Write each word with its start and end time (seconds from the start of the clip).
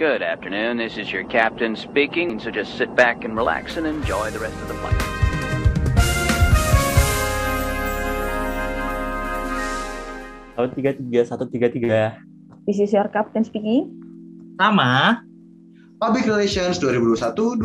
Good 0.00 0.24
afternoon. 0.24 0.80
This 0.80 0.96
is 0.96 1.12
your 1.12 1.28
captain 1.28 1.76
speaking. 1.76 2.40
So 2.40 2.48
just 2.48 2.80
sit 2.80 2.88
back 2.96 3.20
and 3.20 3.36
relax 3.36 3.76
and 3.76 3.84
enjoy 3.84 4.32
the 4.32 4.40
rest 4.40 4.56
of 4.64 4.72
the 4.72 4.76
flight. 4.80 4.96
Tiga 10.72 11.68
tiga. 11.68 12.16
This 12.64 12.80
is 12.80 12.96
your 12.96 13.12
captain 13.12 13.44
speaking. 13.44 13.92
Sama. 14.56 15.20
Public 16.00 16.24
Relations 16.24 16.80
2021-2022. 16.80 17.60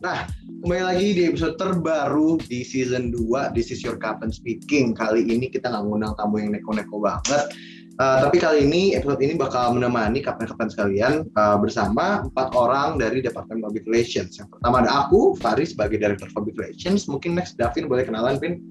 Nah, 0.00 0.24
kembali 0.64 0.82
lagi 0.88 1.12
di 1.12 1.28
episode 1.28 1.60
terbaru 1.60 2.40
di 2.48 2.64
season 2.64 3.12
2 3.12 3.52
This 3.52 3.68
is 3.68 3.84
your 3.84 4.00
captain 4.00 4.32
speaking. 4.32 4.96
Kali 4.96 5.20
ini 5.20 5.52
kita 5.52 5.68
nggak 5.68 5.84
ngundang 5.84 6.16
tamu 6.16 6.40
yang 6.40 6.56
neko-neko 6.56 6.96
banget. 6.96 7.52
Uh, 7.98 8.22
tapi 8.22 8.38
kali 8.38 8.62
ini 8.62 8.94
episode 8.94 9.18
ini 9.18 9.34
bakal 9.34 9.74
menemani 9.74 10.22
kapten-kapten 10.22 10.70
sekalian 10.70 11.26
uh, 11.34 11.58
bersama 11.58 12.22
empat 12.22 12.54
orang 12.54 12.94
dari 12.94 13.18
Departemen 13.18 13.58
Public 13.58 13.90
Relations. 13.90 14.38
Yang 14.38 14.54
pertama 14.54 14.86
ada 14.86 15.02
aku, 15.02 15.34
Faris 15.34 15.74
sebagai 15.74 15.98
Director 15.98 16.30
Public 16.30 16.54
Relations. 16.54 17.10
Mungkin 17.10 17.34
next 17.34 17.58
Davin 17.58 17.90
boleh 17.90 18.06
kenalan, 18.06 18.38
Pin? 18.38 18.62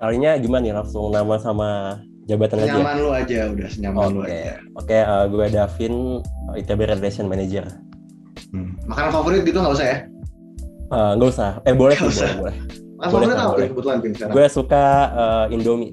Kalinya 0.00 0.40
gimana 0.40 0.62
nih 0.64 0.72
langsung 0.72 1.12
nama 1.12 1.36
sama 1.36 2.00
jabatan 2.24 2.64
aja? 2.64 2.80
Senyaman 2.80 2.96
lu 2.96 3.10
aja, 3.12 3.38
udah 3.52 3.68
senyaman 3.68 4.04
lu 4.08 4.20
Oke, 4.24 4.32
aja. 4.40 4.54
oke. 4.72 4.96
eh, 4.96 5.24
gue 5.28 5.46
Davin, 5.52 5.94
ITB 6.56 6.80
Relation 6.88 7.26
Manager. 7.28 7.68
Hmm. 8.56 8.72
Makanan 8.88 9.12
favorit 9.12 9.44
gitu 9.44 9.60
nggak 9.60 9.76
usah 9.76 9.86
ya? 9.86 9.96
Eh, 10.88 11.10
Nggak 11.20 11.28
usah. 11.28 11.50
Eh 11.68 11.76
boleh 11.76 11.96
sih, 12.00 12.08
usah. 12.08 12.40
boleh, 12.40 12.56
boleh. 12.56 12.56
Makanan 12.96 13.12
Boleh, 13.12 13.36
favorit 13.36 13.60
apa 13.60 13.72
kebetulan, 13.76 13.96
Pin? 14.00 14.12
Gue 14.32 14.46
suka 14.48 14.84
eh, 15.12 15.54
Indomie. 15.60 15.92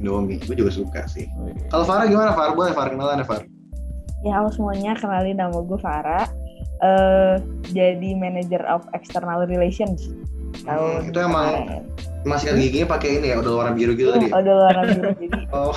Indomie, 0.00 0.40
gue 0.40 0.56
juga 0.56 0.72
suka 0.72 1.04
sih. 1.04 1.28
Kalau 1.68 1.84
Farah 1.84 2.08
gimana, 2.08 2.32
Farah? 2.32 2.56
Boleh 2.56 2.72
Farah 2.72 2.88
kenalan 2.96 3.20
ya, 3.20 3.26
Farah? 3.28 3.46
Ya 4.24 4.32
halo 4.40 4.48
semuanya, 4.48 4.96
kenalin 4.96 5.36
nama 5.36 5.60
gue 5.60 5.76
Farah. 5.76 6.24
Eh 6.80 7.36
jadi 7.76 8.16
Manager 8.16 8.64
of 8.64 8.88
External 8.96 9.44
Relations. 9.44 10.08
Hmm, 10.08 10.64
Tahun 10.64 11.12
itu 11.12 11.18
emang 11.20 11.46
kemarin. 11.52 11.82
masih 12.24 12.46
kan 12.52 12.56
giginya 12.56 12.88
pakai 12.96 13.10
ini 13.20 13.26
ya, 13.32 13.36
udah 13.44 13.52
warna 13.52 13.72
biru 13.76 13.92
gitu 13.92 14.08
tadi. 14.08 14.32
Hmm, 14.32 14.40
udah 14.40 14.54
luaran 14.56 14.84
biru 14.96 15.10
jadi 15.20 15.38
Oh, 15.56 15.72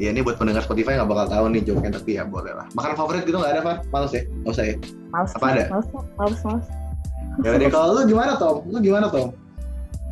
Iya 0.00 0.08
ini 0.08 0.24
buat 0.24 0.40
pendengar 0.40 0.64
Spotify 0.64 0.96
nggak 0.96 1.04
bakal 1.12 1.26
tahu 1.28 1.44
nih 1.52 1.62
joke 1.68 1.84
tapi 1.84 2.16
ya 2.16 2.24
boleh 2.24 2.56
lah. 2.56 2.64
Makanan 2.72 2.96
favorit 2.96 3.28
gitu 3.28 3.36
nggak 3.36 3.52
ada, 3.52 3.60
Far? 3.60 3.76
Males 3.92 4.12
ya? 4.16 4.24
Nggak 4.24 4.52
usah 4.56 4.64
ya? 4.64 4.76
males 5.12 5.30
Apa 5.36 5.46
ada? 5.52 5.64
males 5.68 5.86
males 6.16 6.40
males 6.48 6.66
Ya 7.44 7.48
udah, 7.56 7.68
kalau 7.72 7.86
lu 7.96 8.00
gimana, 8.08 8.32
Tom? 8.36 8.56
Lu 8.68 8.76
gimana, 8.80 9.08
Tom? 9.12 9.32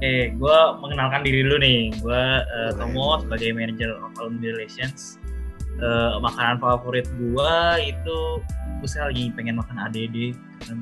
Oke, 0.00 0.32
gue 0.32 0.58
mengenalkan 0.80 1.20
diri 1.20 1.44
dulu 1.44 1.60
nih. 1.60 1.92
Gue 2.00 2.16
uh, 2.16 2.72
Boleh. 2.72 2.80
Tomo 2.80 3.08
sebagai 3.20 3.52
manager 3.52 3.90
of 4.00 4.16
alumni 4.16 4.48
relations. 4.56 5.20
Eh, 5.80 6.12
makanan 6.20 6.60
favorit 6.60 7.08
gue 7.16 7.56
itu 7.88 8.18
gue 8.80 8.88
sih 8.88 9.00
lagi 9.00 9.32
pengen 9.32 9.60
makan 9.60 9.76
ADD. 9.88 10.36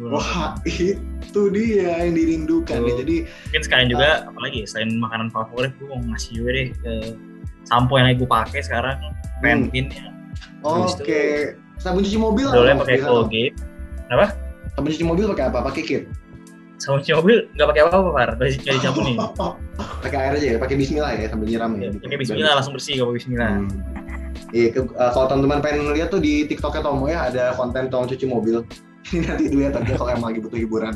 Wah, 0.07 0.59
itu 0.67 1.41
dia 1.55 2.03
yang 2.03 2.15
dirindukan 2.15 2.83
nih. 2.83 2.95
Tuh. 2.95 2.99
Jadi, 3.03 3.17
mungkin 3.27 3.63
sekalian 3.63 3.89
juga 3.95 4.27
apalagi 4.27 4.63
ya, 4.63 4.67
selain 4.67 4.91
makanan 4.99 5.31
favorit 5.31 5.71
gue 5.79 5.87
mau 5.87 6.03
ngasih 6.03 6.43
juga 6.43 6.51
deh 6.51 6.69
ke 6.83 6.93
sampo 7.67 7.95
yang 7.95 8.11
lagi 8.11 8.19
gue 8.23 8.31
pakai 8.31 8.61
sekarang 8.63 8.99
Pantene 9.39 9.91
ya. 9.95 10.07
Habis 10.67 10.95
oke. 10.99 11.07
itu- 11.07 11.55
Sabun 11.79 12.03
cuci 12.03 12.19
mobil 12.19 12.47
apa? 12.51 12.83
pakai. 12.83 12.99
Colgate. 13.03 13.55
Sabun 14.75 14.91
cuci 14.91 15.05
mobil 15.07 15.25
pakai 15.31 15.45
apa? 15.47 15.59
Pakai 15.63 15.83
kit? 15.87 16.03
Sabun 16.79 17.03
cuci 17.03 17.13
mobil 17.13 17.37
nggak 17.53 17.67
pakai 17.69 17.81
apa-apa, 17.85 18.11
Far. 18.13 18.31
Dari 18.39 18.53
dari 18.57 18.79
cabut 18.79 19.03
nih. 19.03 19.17
pakai 20.05 20.19
air 20.21 20.33
aja 20.35 20.47
ya, 20.47 20.57
pakai 20.57 20.77
bismillah 20.79 21.11
ya 21.13 21.27
sambil 21.27 21.47
nyiram 21.47 21.71
ya. 21.75 21.91
Pakai 21.93 22.19
bismillah 22.19 22.55
langsung 22.55 22.73
bersih 22.73 22.95
kalau 22.97 23.11
pakai 23.11 23.19
bismillah. 23.21 23.51
Hmm. 23.53 23.71
Iya, 24.49 24.69
ke- 24.73 24.95
uh, 24.95 25.11
kalau 25.11 25.27
teman-teman 25.29 25.59
pengen 25.61 25.91
lihat 25.93 26.09
tuh 26.09 26.23
di 26.23 26.47
TikToknya 26.47 26.81
Tomo 26.81 27.05
ya 27.05 27.29
ada 27.29 27.53
konten 27.53 27.91
Tomo 27.91 28.07
cuci 28.07 28.25
mobil. 28.25 28.63
Ini 29.09 29.25
nanti 29.25 29.45
dilihat 29.49 29.75
aja 29.75 29.93
kalau 29.97 30.11
emang 30.11 30.31
lagi 30.31 30.41
butuh 30.41 30.57
hiburan. 30.57 30.95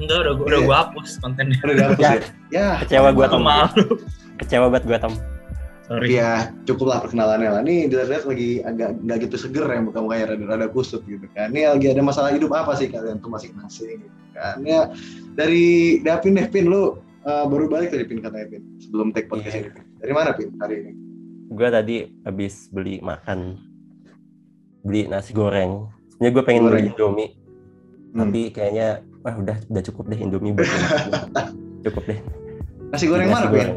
Enggak, 0.00 0.18
udah 0.18 0.32
gue 0.34 0.46
udah 0.48 0.60
gue 0.60 0.76
hapus 0.76 1.08
kontennya. 1.20 1.58
Udah 1.62 1.74
dihapus 1.76 2.02
Ya. 2.02 2.10
ya? 2.10 2.20
Ya. 2.50 2.68
Kecewa 2.82 3.08
gue 3.12 3.24
Aku 3.24 3.34
Tom. 3.38 3.42
malu. 3.44 3.84
Kecewa 4.40 4.66
banget 4.66 4.84
gue 4.88 4.98
Tom. 4.98 5.14
Sorry. 5.90 6.14
Iya, 6.14 6.54
cukup 6.70 6.86
lah 6.86 6.98
perkenalannya 7.02 7.50
lah. 7.50 7.62
Nih 7.66 7.90
dilihat 7.90 8.22
lagi 8.22 8.62
agak 8.62 9.02
nggak 9.02 9.26
gitu 9.26 9.36
seger 9.36 9.66
ya 9.66 9.82
muka-mukanya 9.82 10.38
rada-rada 10.38 10.70
kusut 10.70 11.02
gitu 11.02 11.26
kan. 11.34 11.50
Ini 11.50 11.74
lagi 11.74 11.90
ada 11.90 11.98
masalah 11.98 12.30
hidup 12.30 12.54
apa 12.54 12.78
sih 12.78 12.86
kalian 12.86 13.18
tuh 13.18 13.26
masing-masing 13.26 13.98
gitu 13.98 14.18
kan. 14.30 14.62
Ya 14.62 14.86
dari 15.34 15.98
Davin 16.00 16.38
deh 16.38 16.46
Pin 16.46 16.70
lu 16.70 16.94
uh, 17.26 17.44
baru 17.44 17.66
balik 17.66 17.90
dari 17.90 18.06
Pin 18.06 18.22
katanya 18.22 18.46
Pin 18.48 18.62
sebelum 18.78 19.10
take 19.10 19.26
podcast 19.26 19.50
Iya. 19.50 19.66
ini. 19.66 19.70
Pin. 19.74 19.84
Dari 19.98 20.12
mana 20.14 20.30
Pin 20.30 20.48
hari 20.56 20.74
ini? 20.78 20.92
Gue 21.50 21.68
tadi 21.68 21.96
habis 22.22 22.70
beli 22.70 23.02
makan, 23.02 23.58
beli 24.80 25.10
nasi 25.10 25.34
goreng. 25.34 25.90
Sebenarnya 26.14 26.32
gue 26.32 26.44
pengen 26.46 26.62
Goreng. 26.62 26.74
beli 26.78 26.90
Indomie, 26.94 27.30
Hmm. 28.10 28.18
tapi 28.22 28.40
kayaknya 28.50 28.88
wah 29.20 29.34
udah 29.34 29.58
udah 29.66 29.82
cukup 29.84 30.06
deh 30.06 30.18
Indomie 30.18 30.54
buat 30.54 30.66
cukup 31.84 32.02
deh. 32.06 32.18
Nasi 32.88 33.04
goreng 33.06 33.26
Nasi 33.26 33.34
mana 33.36 33.50
Pin? 33.50 33.68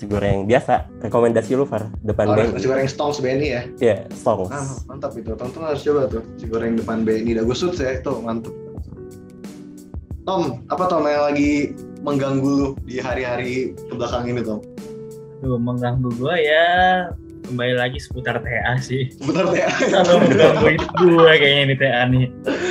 Nasi 0.00 0.06
goreng 0.06 0.38
biasa. 0.48 0.74
Rekomendasi 1.02 1.50
lu 1.52 1.64
Far 1.64 1.92
depan 2.00 2.24
Oh, 2.28 2.34
BNI. 2.36 2.52
nasi 2.56 2.66
goreng 2.66 2.88
Stonks 2.88 3.18
BNI 3.20 3.48
ya. 3.48 3.62
Iya, 3.78 3.96
Songs. 4.14 4.48
Ah, 4.48 4.64
mantap 4.86 5.12
itu. 5.12 5.32
Tonton 5.36 5.60
harus 5.60 5.84
coba 5.84 6.08
tuh. 6.08 6.22
Nasi 6.24 6.46
goreng 6.48 6.72
depan 6.76 7.04
BNI 7.04 7.36
Dagusut 7.36 7.76
ya 7.76 7.98
itu 7.98 8.12
mantap. 8.20 8.54
Tom, 10.24 10.62
apa 10.68 10.84
Tom 10.86 11.04
yang 11.04 11.24
lagi 11.26 11.74
mengganggu 12.00 12.48
lu 12.48 12.68
di 12.86 13.00
hari-hari 13.02 13.72
ke 13.76 13.92
belakang 13.92 14.28
ini 14.28 14.40
Tom? 14.40 14.60
Duh, 15.40 15.56
mengganggu 15.56 16.12
gue 16.16 16.36
ya 16.36 16.68
kembali 17.40 17.74
lagi 17.74 17.98
seputar 17.98 18.38
TA 18.38 18.78
sih. 18.78 19.10
Bentar 19.18 19.48
ya. 19.50 19.66
Kalau 19.90 20.22
mengganggu 20.22 20.66
hidup 20.76 20.92
gue 20.94 21.32
kayaknya 21.34 21.62
ini 21.66 21.74
TA 21.74 22.02
nih. 22.06 22.26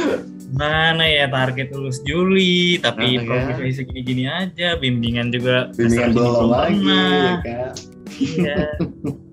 Mana 0.50 1.06
ya 1.06 1.30
target 1.30 1.70
lulus 1.70 2.02
Juli, 2.02 2.82
tapi 2.82 3.18
Nah, 3.18 3.22
ya. 3.22 3.28
profilnya 3.54 3.74
segini-gini 3.76 4.24
aja, 4.26 4.68
bimbingan 4.76 5.30
juga 5.30 5.70
Bimbingan 5.74 6.10
belum 6.12 6.50
lagi 6.50 6.74
pernah. 6.82 7.14
ya 7.14 7.34
kan. 7.46 7.72
Iya. 8.18 8.58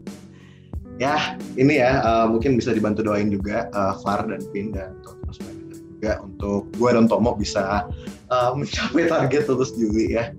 Ya, 0.97 1.37
ini 1.61 1.77
ya 1.77 2.01
uh, 2.01 2.25
mungkin 2.25 2.57
bisa 2.57 2.73
dibantu 2.73 3.05
doain 3.05 3.29
juga 3.29 3.69
uh, 3.77 4.01
Far 4.01 4.25
dan 4.25 4.41
Pin 4.49 4.73
dan 4.73 4.97
semuanya 5.29 5.61
juga 5.77 6.13
untuk 6.25 6.73
gue 6.73 6.89
dan 6.89 7.05
Tomo 7.05 7.37
bisa 7.37 7.85
uh, 8.33 8.51
mencapai 8.57 9.05
target 9.05 9.45
lulus 9.45 9.77
Juli 9.77 10.17
ya. 10.17 10.33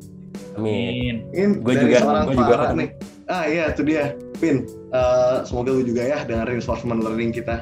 Amin. 0.58 1.22
Amin. 1.30 1.62
Dari 1.62 1.78
juga- 1.78 2.02
seorang 2.02 2.26
gua 2.26 2.34
juga 2.34 2.56
kan. 2.58 2.74
nih. 2.74 2.90
Ah 3.30 3.46
iya, 3.46 3.70
itu 3.70 3.86
dia. 3.86 4.18
Pin, 4.42 4.66
uh, 4.90 5.46
semoga 5.46 5.78
lu 5.78 5.86
juga 5.86 6.02
ya 6.02 6.26
dengan 6.26 6.50
reinforcement 6.50 7.06
learning 7.06 7.38
kita. 7.38 7.62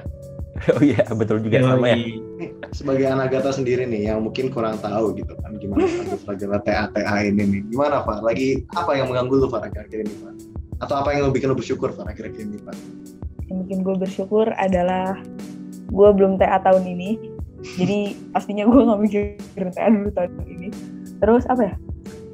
Oh 0.72 0.80
iya, 0.80 1.04
betul 1.12 1.44
juga 1.44 1.60
sama 1.60 1.92
ya. 1.92 2.00
Yoi. 2.00 2.16
Sebagai 2.72 3.12
anak 3.12 3.36
Gata 3.36 3.52
sendiri 3.52 3.84
nih 3.84 4.08
yang 4.08 4.24
mungkin 4.24 4.48
kurang 4.48 4.80
tahu 4.80 5.12
gitu 5.20 5.36
kan 5.44 5.60
gimana 5.60 5.84
struggle 6.16 6.56
TA 6.64 6.88
TA 6.96 7.16
ini 7.28 7.44
nih. 7.44 7.62
Gimana 7.76 8.08
Pak? 8.08 8.24
Lagi 8.24 8.64
apa 8.72 8.96
yang 8.96 9.12
mengganggu 9.12 9.36
lu 9.36 9.48
Pak 9.52 9.68
akhir-akhir 9.68 10.08
ini 10.08 10.16
Pak? 10.24 10.34
Atau 10.88 10.96
apa 10.96 11.12
yang 11.12 11.28
lu 11.28 11.36
bikin 11.36 11.52
lu 11.52 11.60
bersyukur 11.60 11.92
Pak 11.92 12.08
akhir-akhir 12.08 12.40
ini 12.40 12.60
Pak? 12.64 12.76
yang 13.50 13.62
bikin 13.66 13.86
gue 13.86 13.96
bersyukur 13.98 14.50
adalah 14.58 15.22
gue 15.90 16.10
belum 16.14 16.42
TA 16.42 16.62
tahun 16.66 16.86
ini. 16.86 17.10
Jadi 17.78 18.00
pastinya 18.34 18.66
gue 18.66 18.82
nggak 18.82 19.02
mikirin 19.02 19.70
TA 19.74 19.90
dulu 19.90 20.10
tahun 20.14 20.32
ini. 20.50 20.68
Terus 21.22 21.44
apa 21.50 21.74
ya? 21.74 21.76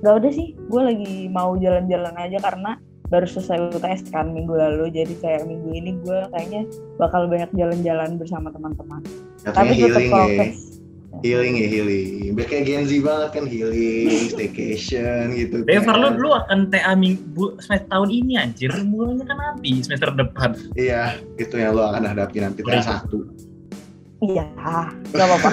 Gak 0.01 0.17
udah 0.17 0.31
sih, 0.33 0.57
gue 0.57 0.81
lagi 0.81 1.29
mau 1.29 1.53
jalan-jalan 1.61 2.15
aja 2.17 2.41
karena 2.41 2.73
baru 3.11 3.27
selesai 3.27 3.75
UTS 3.75 4.09
kan 4.09 4.31
minggu 4.31 4.55
lalu. 4.55 4.87
Jadi 4.89 5.13
kayak 5.19 5.43
minggu 5.45 5.69
ini 5.75 5.91
gue 6.01 6.19
kayaknya 6.31 6.63
bakal 6.95 7.27
banyak 7.27 7.51
jalan-jalan 7.53 8.15
bersama 8.15 8.49
teman-teman. 8.49 9.03
Tapi 9.43 9.75
tetap 9.77 9.99
healing 9.99 10.11
ya. 10.15 10.47
Healing 11.19 11.55
ya 11.59 11.67
healing. 11.67 12.31
Biar 12.39 12.47
kayak 12.47 12.63
Gen 12.71 12.87
Z 12.87 12.91
banget 13.03 13.29
kan 13.35 13.43
healing, 13.43 14.07
staycation 14.31 15.35
gitu. 15.35 15.67
Kan. 15.67 15.99
lu 15.99 16.07
lu 16.15 16.31
akan 16.31 16.71
TA 16.71 16.95
minggu 16.95 17.59
semester 17.59 17.91
tahun 17.91 18.09
ini 18.09 18.39
anjir, 18.39 18.71
mulanya 18.87 19.27
kan 19.27 19.37
nanti 19.37 19.83
semester 19.83 20.15
depan. 20.15 20.55
Iya, 20.79 21.19
itu 21.35 21.59
yang 21.59 21.75
lu 21.75 21.83
akan 21.83 22.07
hadapi 22.07 22.39
nanti 22.39 22.63
TA 22.63 22.79
satu. 22.79 23.27
Iya, 24.21 24.45
gak 25.17 25.25
apa-apa. 25.25 25.49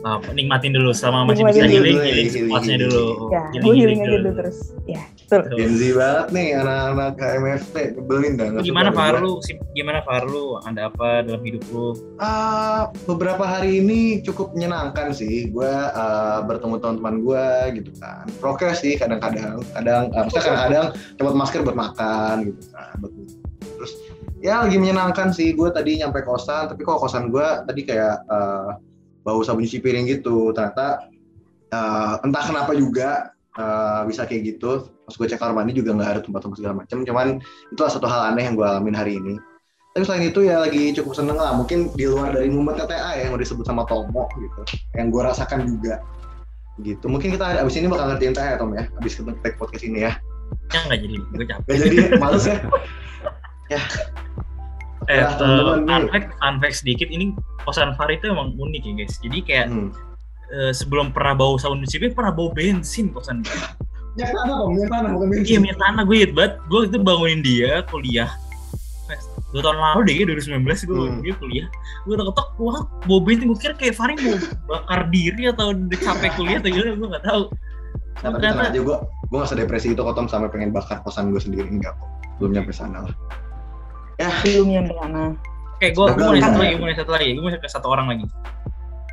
Nah, 0.00 0.16
nikmatin 0.36 0.72
dulu 0.72 0.96
sama 0.96 1.28
masih 1.28 1.44
Nikmatin 1.44 1.60
bisa 1.60 1.68
dulu, 1.68 1.84
healing, 1.84 1.98
healing, 2.00 2.28
healing. 2.32 2.80
dulu. 2.88 3.04
ya, 3.28 3.42
gue 3.60 3.74
healing 3.76 4.00
aja 4.00 4.16
dulu 4.16 4.30
terus. 4.32 4.58
Ya, 4.88 5.02
betul. 5.28 5.52
Gen 5.60 5.72
Z 5.76 5.82
banget 5.92 6.26
nih 6.32 6.48
anak-anak 6.56 7.10
KMFT, 7.20 7.76
nyebelin 8.00 8.32
dah. 8.40 8.48
Gimana 8.64 8.88
suka 8.88 8.96
Far 8.96 9.14
gua. 9.20 9.24
lu? 9.28 9.32
Sip, 9.44 9.60
Gimana 9.76 10.00
Far 10.08 10.24
lu? 10.24 10.56
Ada 10.64 10.80
apa 10.88 11.08
dalam 11.20 11.42
hidup 11.44 11.64
lu? 11.68 11.88
Ah, 12.16 12.88
beberapa 13.04 13.44
hari 13.44 13.84
ini 13.84 14.24
cukup 14.24 14.56
menyenangkan 14.56 15.12
sih. 15.12 15.52
Gue 15.52 15.68
ah, 15.68 16.40
bertemu 16.48 16.80
teman-teman 16.80 17.14
gue 17.20 17.46
gitu 17.76 17.92
kan. 18.00 18.24
Prokes 18.40 18.80
sih 18.80 18.96
kadang-kadang. 18.96 19.60
Kadang, 19.76 20.08
ah, 20.16 20.24
maksudnya 20.24 20.44
kadang-kadang 20.48 20.86
copot 21.20 21.34
masker 21.36 21.60
buat 21.60 21.76
makan 21.76 22.34
gitu 22.48 22.62
kan. 22.72 22.96
Buat- 23.04 23.52
Terus 23.84 24.00
ya 24.40 24.64
lagi 24.64 24.80
menyenangkan 24.80 25.28
sih. 25.36 25.52
Gue 25.52 25.68
tadi 25.68 26.00
nyampe 26.00 26.24
kosan, 26.24 26.72
tapi 26.72 26.88
kok 26.88 26.96
kosan 26.96 27.28
gue 27.28 27.44
tadi 27.68 27.84
kayak 27.84 28.24
ah, 28.32 28.80
bau 29.20 29.44
sabun 29.44 29.68
cuci 29.68 29.84
piring 29.84 30.08
gitu. 30.08 30.56
Ternyata 30.56 31.04
ah, 31.68 32.16
entah 32.24 32.44
kenapa 32.48 32.72
juga 32.72 33.36
ah, 33.60 34.08
bisa 34.08 34.24
kayak 34.24 34.56
gitu. 34.56 34.88
Pas 35.04 35.12
gue 35.12 35.26
cek 35.28 35.36
kamar 35.36 35.52
mandi 35.52 35.76
juga 35.76 35.92
nggak 35.92 36.10
ada 36.16 36.20
tempat-tempat 36.24 36.56
segala 36.56 36.74
macam. 36.80 37.04
Cuman 37.04 37.44
itulah 37.76 37.92
satu 37.92 38.08
hal 38.08 38.32
aneh 38.32 38.48
yang 38.48 38.56
gue 38.56 38.64
alamin 38.64 38.96
hari 38.96 39.20
ini. 39.20 39.36
tapi 39.94 40.10
selain 40.10 40.26
itu 40.26 40.42
ya 40.42 40.58
lagi 40.58 40.90
cukup 40.90 41.14
seneng 41.14 41.38
lah 41.38 41.54
mungkin 41.54 41.86
di 41.94 42.10
luar 42.10 42.34
dari 42.34 42.50
momen 42.50 42.74
TTA 42.74 43.14
ya 43.14 43.30
yang 43.30 43.38
udah 43.38 43.46
disebut 43.46 43.62
sama 43.62 43.86
Tomo 43.86 44.26
gitu 44.34 44.66
yang 44.98 45.06
gue 45.06 45.22
rasakan 45.22 45.70
juga 45.70 46.02
gitu 46.82 47.06
mungkin 47.06 47.30
kita 47.30 47.62
abis 47.62 47.78
ini 47.78 47.86
bakal 47.86 48.10
ngertiin 48.10 48.34
TTA 48.34 48.48
ya 48.50 48.56
Tom 48.58 48.74
ya 48.74 48.90
abis 48.98 49.14
kita 49.14 49.30
take 49.46 49.54
podcast 49.54 49.86
ini 49.86 50.10
ya 50.10 50.18
Ya 50.74 50.80
nggak 50.90 51.00
jadi, 51.06 51.16
gue 51.22 51.46
capek. 51.46 51.74
Jadi 51.78 51.96
males 52.18 52.44
ya 52.50 52.58
Eh, 53.72 53.82
Nah, 55.04 55.20
eh, 55.20 55.24
fun 55.36 55.84
nih. 55.84 56.08
fact, 56.08 56.28
fun 56.40 56.54
fact 56.64 56.76
sedikit, 56.80 57.08
ini 57.12 57.36
kosan 57.68 57.92
Far 57.96 58.08
itu 58.08 58.32
emang 58.32 58.56
unik 58.56 58.82
ya 58.88 58.92
guys. 59.04 59.14
Jadi 59.20 59.38
kayak 59.44 59.66
hmm. 59.68 59.90
eh, 60.48 60.72
sebelum 60.72 61.12
pernah 61.12 61.36
bau 61.36 61.60
nyuci 61.60 62.00
piring, 62.00 62.16
pernah 62.16 62.32
bau 62.32 62.48
bensin 62.52 63.12
kosan 63.12 63.44
dia. 63.44 63.76
minyak 64.14 64.30
tanah 64.30 64.54
Tom 64.62 64.68
minyak 64.78 64.90
tanah 64.94 65.08
bukan 65.10 65.26
Iya 65.26 65.36
bensin 65.42 65.58
minyak 65.60 65.78
tanah 65.82 66.02
gue 66.06 66.16
inget 66.16 66.32
banget. 66.32 66.52
Gue 66.70 66.80
itu 66.88 66.96
bangunin 67.02 67.40
dia 67.44 67.82
kuliah. 67.90 68.30
Dua 69.52 69.62
tahun 69.62 69.78
lalu 69.78 70.00
deh, 70.10 70.14
kayak 70.18 70.28
2019 70.40 70.88
gue 70.88 70.96
Hmm. 70.96 71.20
dia 71.22 71.34
kuliah. 71.36 71.66
Gue 72.08 72.14
ketok 72.16 72.48
wah 72.56 72.80
bau 73.04 73.20
bensin. 73.20 73.44
Gue 73.52 73.58
kira 73.60 73.74
kayak 73.76 73.94
Faring 73.98 74.18
mau 74.24 74.38
bakar 74.70 75.12
diri 75.12 75.52
atau 75.52 75.74
udah 75.76 75.98
capek 76.00 76.30
kuliah 76.38 76.58
atau 76.64 76.70
gimana, 76.72 76.96
gue 76.96 77.08
gak 77.18 77.24
tahu. 77.28 77.44
Nah, 78.22 78.30
tapi 78.30 78.40
tenang 78.40 78.72
aja 78.72 78.80
gue 78.80 78.96
gue 79.04 79.36
gak 79.36 79.50
sedepresi 79.50 79.92
itu 79.92 80.00
kok 80.00 80.14
Tom 80.16 80.30
sampai 80.30 80.48
pengen 80.48 80.70
bakar 80.72 81.02
kosan 81.04 81.28
gue 81.34 81.42
sendiri 81.42 81.66
enggak 81.66 81.92
kok 81.98 82.08
belum 82.38 82.56
nyampe 82.56 82.72
sana 82.72 83.04
lah 83.04 83.14
belum 84.16 84.66
nyampe 84.70 84.94
sana 84.94 85.24
Oke, 85.74 85.90
gue 85.90 86.06
gue 86.06 86.22
mau 86.22 86.32
nanya 86.32 86.46
satu 86.46 86.54
ya. 86.54 86.62
lagi, 86.62 86.72
gue 86.72 86.80
mau 86.80 86.86
nanya 86.86 87.00
satu 87.02 87.12
lagi, 87.12 87.26
gue 87.28 87.42
mau 87.42 87.50
satu 87.66 87.88
orang 87.88 88.06
lagi. 88.06 88.26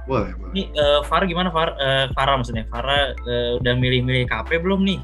boleh 0.04 0.32
boleh 0.34 0.52
Ini 0.52 0.64
eh, 0.72 1.00
Far 1.04 1.22
gimana 1.26 1.50
Far? 1.50 1.74
Eh, 1.76 2.06
Farah 2.12 2.36
maksudnya, 2.36 2.64
Farah 2.68 3.12
eh, 3.18 3.52
udah 3.58 3.74
milih-milih 3.76 4.26
KP 4.26 4.50
belum 4.58 4.82
nih? 4.82 5.00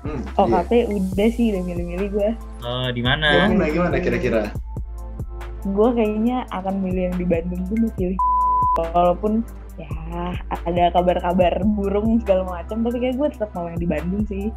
hmm, 0.00 0.20
oh 0.34 0.46
iya. 0.46 0.62
KP 0.62 0.70
udah 0.88 1.28
sih 1.30 1.46
udah 1.52 1.62
milih-milih 1.62 2.08
gue 2.10 2.28
Eh, 2.60 2.88
di 2.90 3.02
mana? 3.02 3.50
gimana 3.50 3.68
gimana 3.68 3.96
kira-kira 3.98 4.42
gue 5.60 5.88
kayaknya 5.92 6.48
akan 6.48 6.80
milih 6.80 7.12
yang 7.12 7.16
di 7.18 7.26
Bandung 7.26 7.62
tuh 7.68 7.90
pilih 7.92 8.16
walaupun 8.78 9.44
ya 9.76 9.92
ada 10.48 10.88
kabar-kabar 10.90 11.52
burung 11.66 12.16
segala 12.18 12.48
macam 12.48 12.80
tapi 12.80 12.96
kayak 12.96 13.16
gue 13.16 13.28
tetap 13.28 13.50
mau 13.52 13.68
yang 13.68 13.76
di 13.76 13.84
Bandung 13.84 14.24
sih 14.24 14.48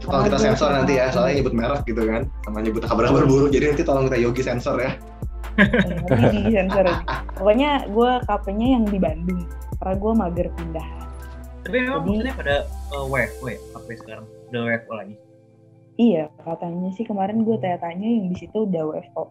kalau 0.00 0.22
kita 0.24 0.38
sensor 0.38 0.70
nanti 0.72 0.96
ya 0.96 1.12
soalnya 1.12 1.40
nyebut 1.40 1.54
merek 1.54 1.82
gitu 1.84 2.02
kan 2.04 2.22
sama 2.42 2.58
nyebut 2.60 2.82
kabar-kabar 2.82 3.24
buruk 3.24 3.50
jadi 3.52 3.72
nanti 3.74 3.82
tolong 3.84 4.08
kita 4.08 4.18
yogi 4.18 4.42
sensor 4.42 4.78
ya 4.80 4.92
Eh, 5.58 5.66
di 6.30 6.56
sensor 6.56 6.88
pokoknya 7.36 7.84
gue 7.90 8.10
KP-nya 8.24 8.66
yang 8.80 8.84
di 8.86 8.96
Bandung 8.96 9.44
karena 9.76 9.94
gue 9.98 10.12
mager 10.14 10.48
pindah 10.56 10.88
Tapi 11.60 11.76
memang 11.84 12.00
Jadi- 12.00 12.08
maksudnya 12.08 12.34
pada 12.34 12.56
uh, 12.96 13.04
WFO 13.04 13.44
ya, 13.44 13.58
KP 13.76 13.88
sekarang? 14.00 14.24
Udah 14.48 14.60
WFO 14.64 14.92
lagi? 14.96 15.14
iya 16.00 16.32
katanya 16.40 16.88
sih 16.96 17.04
kemarin 17.04 17.44
gue 17.44 17.60
tanya-tanya 17.60 18.08
yang 18.08 18.32
di 18.32 18.36
situ 18.40 18.64
udah 18.64 18.82
WFO 18.88 19.24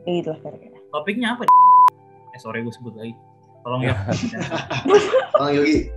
kayak 0.00 0.16
gitu 0.16 0.28
lah 0.32 0.40
kira-kira 0.40 0.78
Topiknya 0.88 1.28
apa? 1.36 1.44
Eh 2.32 2.40
sorry 2.40 2.64
gue 2.64 2.72
sebut 2.72 2.96
lagi. 2.96 3.12
Tolong 3.60 3.84
ya. 3.84 3.92
tolong 5.36 5.52
yogi 5.52 5.92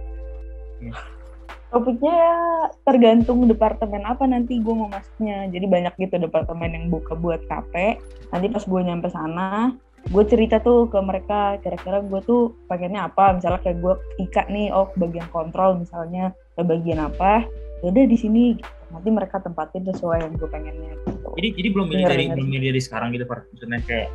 topiknya 1.72 2.12
ya 2.12 2.36
tergantung 2.84 3.48
departemen 3.48 4.04
apa 4.04 4.28
nanti 4.28 4.60
gue 4.60 4.76
mau 4.76 4.92
masuknya 4.92 5.48
jadi 5.48 5.66
banyak 5.72 5.94
gitu 6.04 6.20
departemen 6.20 6.76
yang 6.76 6.86
buka 6.92 7.16
buat 7.16 7.40
KP 7.48 7.98
nanti 8.36 8.48
pas 8.52 8.64
gue 8.68 8.82
nyampe 8.84 9.08
sana 9.08 9.72
gue 10.12 10.24
cerita 10.28 10.60
tuh 10.60 10.92
ke 10.92 11.00
mereka 11.00 11.62
kira-kira 11.64 12.04
gue 12.04 12.20
tuh 12.28 12.52
pengennya 12.68 13.08
apa 13.08 13.40
misalnya 13.40 13.64
kayak 13.64 13.80
gue 13.80 13.94
Ika 14.20 14.52
nih 14.52 14.68
oh 14.76 14.92
bagian 15.00 15.26
kontrol 15.32 15.80
misalnya 15.80 16.36
ke 16.60 16.62
bagian 16.68 17.00
apa 17.08 17.48
ya 17.82 17.88
udah 17.90 18.06
di 18.06 18.18
sini 18.20 18.60
gitu. 18.60 18.68
nanti 18.92 19.08
mereka 19.08 19.40
tempatin 19.40 19.88
sesuai 19.88 20.28
yang 20.28 20.34
gue 20.36 20.50
pengennya 20.52 20.92
gitu. 21.08 21.28
jadi 21.40 21.50
jadi 21.56 21.68
belum 21.72 21.88
milih 21.88 22.04
dari 22.04 22.24
belum 22.36 22.50
milih 22.52 22.68
dari 22.76 22.82
sekarang 22.84 23.16
gitu 23.16 23.24
Far. 23.24 23.48
Maksudnya 23.56 23.80
kayak 23.88 24.10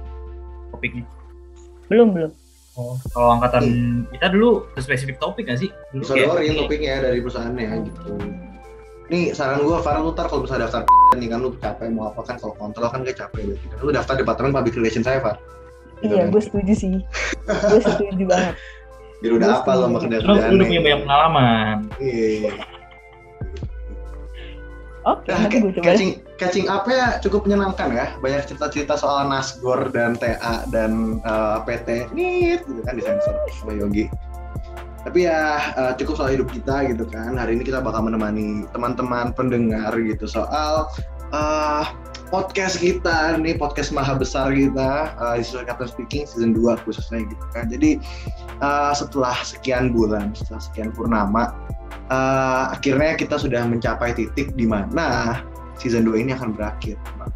topiknya. 0.75 1.05
belum 1.89 2.09
belum 2.13 2.31
Oh, 2.77 2.93
kalau 3.17 3.41
angkatan 3.41 3.65
kita 4.13 4.29
dulu 4.29 4.69
spesifik 4.77 5.17
topik 5.17 5.49
gak 5.49 5.65
sih? 5.65 5.73
Dulu 5.97 6.05
disodorin 6.05 6.61
topiknya 6.61 7.01
dari 7.01 7.25
perusahaannya 7.25 7.89
gitu 7.89 8.21
nih 9.07 9.31
saran 9.31 9.63
gue 9.63 9.79
Farah 9.87 10.03
lu 10.03 10.11
ntar 10.11 10.27
kalau 10.27 10.43
misalnya 10.43 10.67
daftar 10.67 10.83
nih 11.15 11.31
kan 11.31 11.39
lu 11.39 11.55
capek 11.63 11.89
mau 11.95 12.11
apa 12.11 12.27
kan 12.27 12.37
kalau 12.43 12.55
kontrol 12.59 12.91
kan 12.91 13.07
gak 13.07 13.15
capek 13.15 13.55
kan 13.55 13.79
lu 13.79 13.91
daftar 13.95 14.19
departemen 14.19 14.51
public 14.51 14.75
relation 14.75 15.07
saya 15.07 15.23
Far 15.23 15.39
Gitu 16.03 16.13
iya 16.13 16.29
kan. 16.29 16.35
gue 16.35 16.43
setuju 16.43 16.73
sih 16.75 16.95
gue 17.47 17.81
setuju 17.81 18.25
banget 18.27 18.55
biar 19.25 19.33
udah 19.41 19.49
apa 19.65 19.71
lo 19.81 19.85
sama 19.89 19.99
setuju. 20.05 20.29
Lu, 20.29 20.33
udah 20.37 20.67
punya 20.69 20.83
banyak 20.85 21.01
pengalaman. 21.09 21.77
iya 22.03 22.53
oke 25.07 25.31
Nah, 25.31 25.39
nanti 25.47 25.57
gue 25.63 25.73
coba 25.73 25.85
catching, 25.87 26.13
catching 26.37 26.67
up 26.67 26.85
ya 26.91 27.23
cukup 27.23 27.47
menyenangkan 27.47 27.89
ya. 27.95 28.07
Banyak 28.19 28.51
cerita-cerita 28.51 28.99
soal 28.99 29.31
Nasgor 29.31 29.89
dan 29.95 30.19
TA 30.19 30.67
dan 30.69 31.23
eh, 31.23 31.59
PT. 31.63 32.11
Nit, 32.13 32.67
gitu 32.67 32.81
kan 32.83 32.95
disensor 32.99 33.35
sama 33.63 33.73
Yogi. 33.79 34.11
Tapi 35.07 35.31
ya 35.31 35.63
eh, 35.79 35.93
cukup 36.03 36.15
soal 36.19 36.35
hidup 36.35 36.51
kita 36.51 36.91
gitu 36.91 37.07
kan. 37.07 37.39
Hari 37.39 37.57
ini 37.57 37.63
kita 37.63 37.79
bakal 37.79 38.05
menemani 38.05 38.67
teman-teman 38.75 39.31
pendengar 39.33 39.95
gitu 39.95 40.27
soal 40.27 40.91
eh, 41.31 41.85
podcast 42.27 42.83
kita 42.83 43.39
nih 43.39 43.55
podcast 43.55 43.95
maha 43.95 44.19
besar 44.19 44.51
kita 44.51 45.15
uh, 45.15 45.39
di 45.39 45.45
Captain 45.47 45.91
Speaking 45.91 46.25
season 46.27 46.51
2 46.59 46.83
khususnya 46.83 47.23
gitu 47.27 47.45
kan. 47.55 47.71
Jadi 47.71 48.03
eh, 48.61 48.93
setelah 48.95 49.37
sekian 49.47 49.95
bulan, 49.95 50.35
setelah 50.35 50.63
sekian 50.63 50.91
purnama 50.91 51.55
eh, 52.11 52.65
akhirnya 52.75 53.15
kita 53.15 53.39
sudah 53.39 53.63
mencapai 53.67 54.15
titik 54.15 54.55
di 54.59 54.67
mana 54.67 55.41
season 55.79 56.07
2 56.07 56.27
ini 56.27 56.35
akan 56.35 56.55
berakhir. 56.55 56.99
teman-teman. 57.07 57.35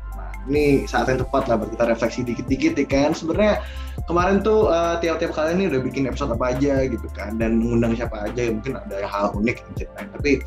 Ini 0.51 0.89
saat 0.91 1.07
yang 1.07 1.23
tepat 1.23 1.47
lah 1.47 1.63
buat 1.63 1.71
kita 1.77 1.85
refleksi 1.87 2.21
dikit-dikit 2.27 2.75
ya 2.75 2.87
kan. 2.91 3.11
Sebenarnya 3.15 3.63
kemarin 4.11 4.43
tuh 4.43 4.67
eh, 4.67 4.99
tiap-tiap 4.99 5.31
kali 5.31 5.55
ini 5.55 5.71
udah 5.71 5.81
bikin 5.87 6.11
episode 6.11 6.35
apa 6.35 6.51
aja 6.51 6.83
gitu 6.91 7.07
kan 7.15 7.39
dan 7.39 7.63
mengundang 7.63 7.95
siapa 7.95 8.27
aja 8.27 8.51
mungkin 8.51 8.75
ada 8.75 9.07
hal 9.07 9.31
unik 9.39 9.63
ceritain. 9.79 10.11
Tapi 10.11 10.43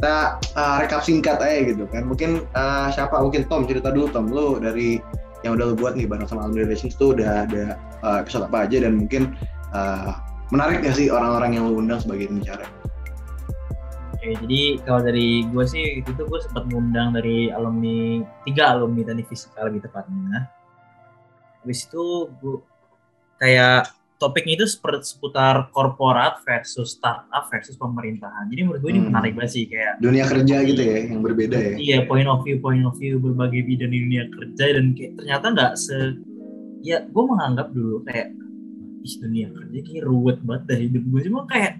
kita 0.00 0.16
eh, 0.40 0.76
rekap 0.80 1.04
singkat 1.04 1.38
aja 1.44 1.58
gitu 1.68 1.84
kan. 1.92 2.08
Mungkin 2.08 2.48
eh, 2.48 2.88
siapa 2.96 3.20
mungkin 3.20 3.44
Tom 3.52 3.68
cerita 3.68 3.92
dulu 3.92 4.08
Tom 4.08 4.32
lu 4.32 4.56
dari 4.56 4.96
yang 5.44 5.60
udah 5.60 5.70
lu 5.70 5.74
buat 5.76 5.92
nih 5.92 6.08
bareng 6.08 6.24
sama 6.24 6.48
Alumni 6.48 6.64
Relations 6.64 6.96
tuh 6.96 7.12
udah 7.12 7.44
ada 7.44 7.76
eh, 7.76 8.16
episode 8.24 8.48
apa 8.48 8.64
aja 8.64 8.80
dan 8.80 8.96
mungkin 8.96 9.36
eh, 9.76 10.10
menarik 10.48 10.80
gak 10.80 10.96
sih 10.96 11.12
orang-orang 11.12 11.60
yang 11.60 11.68
lu 11.68 11.84
undang 11.84 12.00
sebagai 12.00 12.32
pembicara? 12.32 12.64
Oke, 14.16 14.40
jadi 14.40 14.80
kalau 14.88 15.04
dari 15.04 15.44
gue 15.44 15.64
sih 15.68 16.00
itu 16.00 16.16
gue 16.16 16.40
sempat 16.40 16.64
ngundang 16.72 17.12
dari 17.12 17.52
alumni 17.52 18.24
tiga 18.48 18.72
alumni 18.72 19.04
teknik 19.04 19.28
fisika 19.28 19.68
lebih 19.68 19.84
tepatnya. 19.84 20.48
Habis 21.60 21.84
itu 21.84 22.32
gue 22.40 22.56
kayak 23.44 23.92
topiknya 24.16 24.64
itu 24.64 24.66
seputar 25.04 25.68
korporat 25.76 26.40
versus 26.48 26.96
startup 26.96 27.44
versus 27.52 27.76
pemerintahan. 27.76 28.48
Jadi 28.48 28.60
menurut 28.64 28.80
gue 28.80 28.90
ini 28.96 29.00
Hmm. 29.04 29.08
menarik 29.12 29.36
banget 29.36 29.52
sih 29.52 29.64
kayak 29.68 30.00
Dunia 30.00 30.24
kerja 30.24 30.56
gitu 30.64 30.80
ya 30.80 30.96
yang 31.12 31.20
berbeda 31.20 31.56
ya. 31.60 31.74
Iya, 31.76 31.98
point 32.08 32.24
of 32.24 32.40
view, 32.40 32.56
point 32.56 32.80
of 32.88 32.96
view 32.96 33.20
berbagai 33.20 33.60
bidang 33.68 33.92
di 33.92 33.98
dunia 34.00 34.24
kerja 34.32 34.64
dan 34.80 34.96
kayak 34.96 35.12
ternyata 35.20 35.46
nggak 35.52 35.72
se 35.76 35.96
ya 36.80 37.04
gue 37.04 37.24
menganggap 37.24 37.68
dulu 37.76 38.00
kayak 38.08 38.32
ih 39.04 39.14
dunia 39.20 39.52
kerja 39.52 39.78
kayak 39.84 40.04
ruwet 40.08 40.38
banget 40.40 40.62
dah 40.72 40.78
hidup 40.80 41.02
gue 41.04 41.20
cuma 41.28 41.40
kayak 41.44 41.74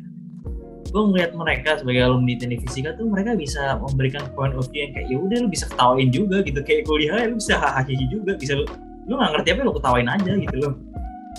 gue 0.84 1.02
ngeliat 1.10 1.32
mereka 1.32 1.80
sebagai 1.80 2.02
alumni 2.04 2.36
teknik 2.36 2.60
fisika 2.68 2.92
tuh 2.92 3.08
mereka 3.08 3.32
bisa 3.36 3.80
memberikan 3.80 4.28
point 4.36 4.52
of 4.52 4.68
view 4.68 4.84
yang 4.84 4.92
kayak 4.92 5.06
ya 5.08 5.16
udah 5.16 5.38
lu 5.44 5.48
bisa 5.48 5.64
ketawain 5.72 6.08
juga 6.12 6.40
gitu 6.44 6.60
kayak 6.60 6.84
kuliah 6.84 7.24
lu 7.24 7.36
bisa 7.40 7.56
hahaha 7.56 7.88
juga 7.88 8.32
bisa 8.36 8.52
lu 8.56 8.64
lu 9.08 9.12
nggak 9.16 9.30
ngerti 9.36 9.48
apa 9.52 9.60
lu 9.64 9.72
ketawain 9.76 10.08
aja 10.08 10.32
gitu 10.36 10.56
loh 10.60 10.72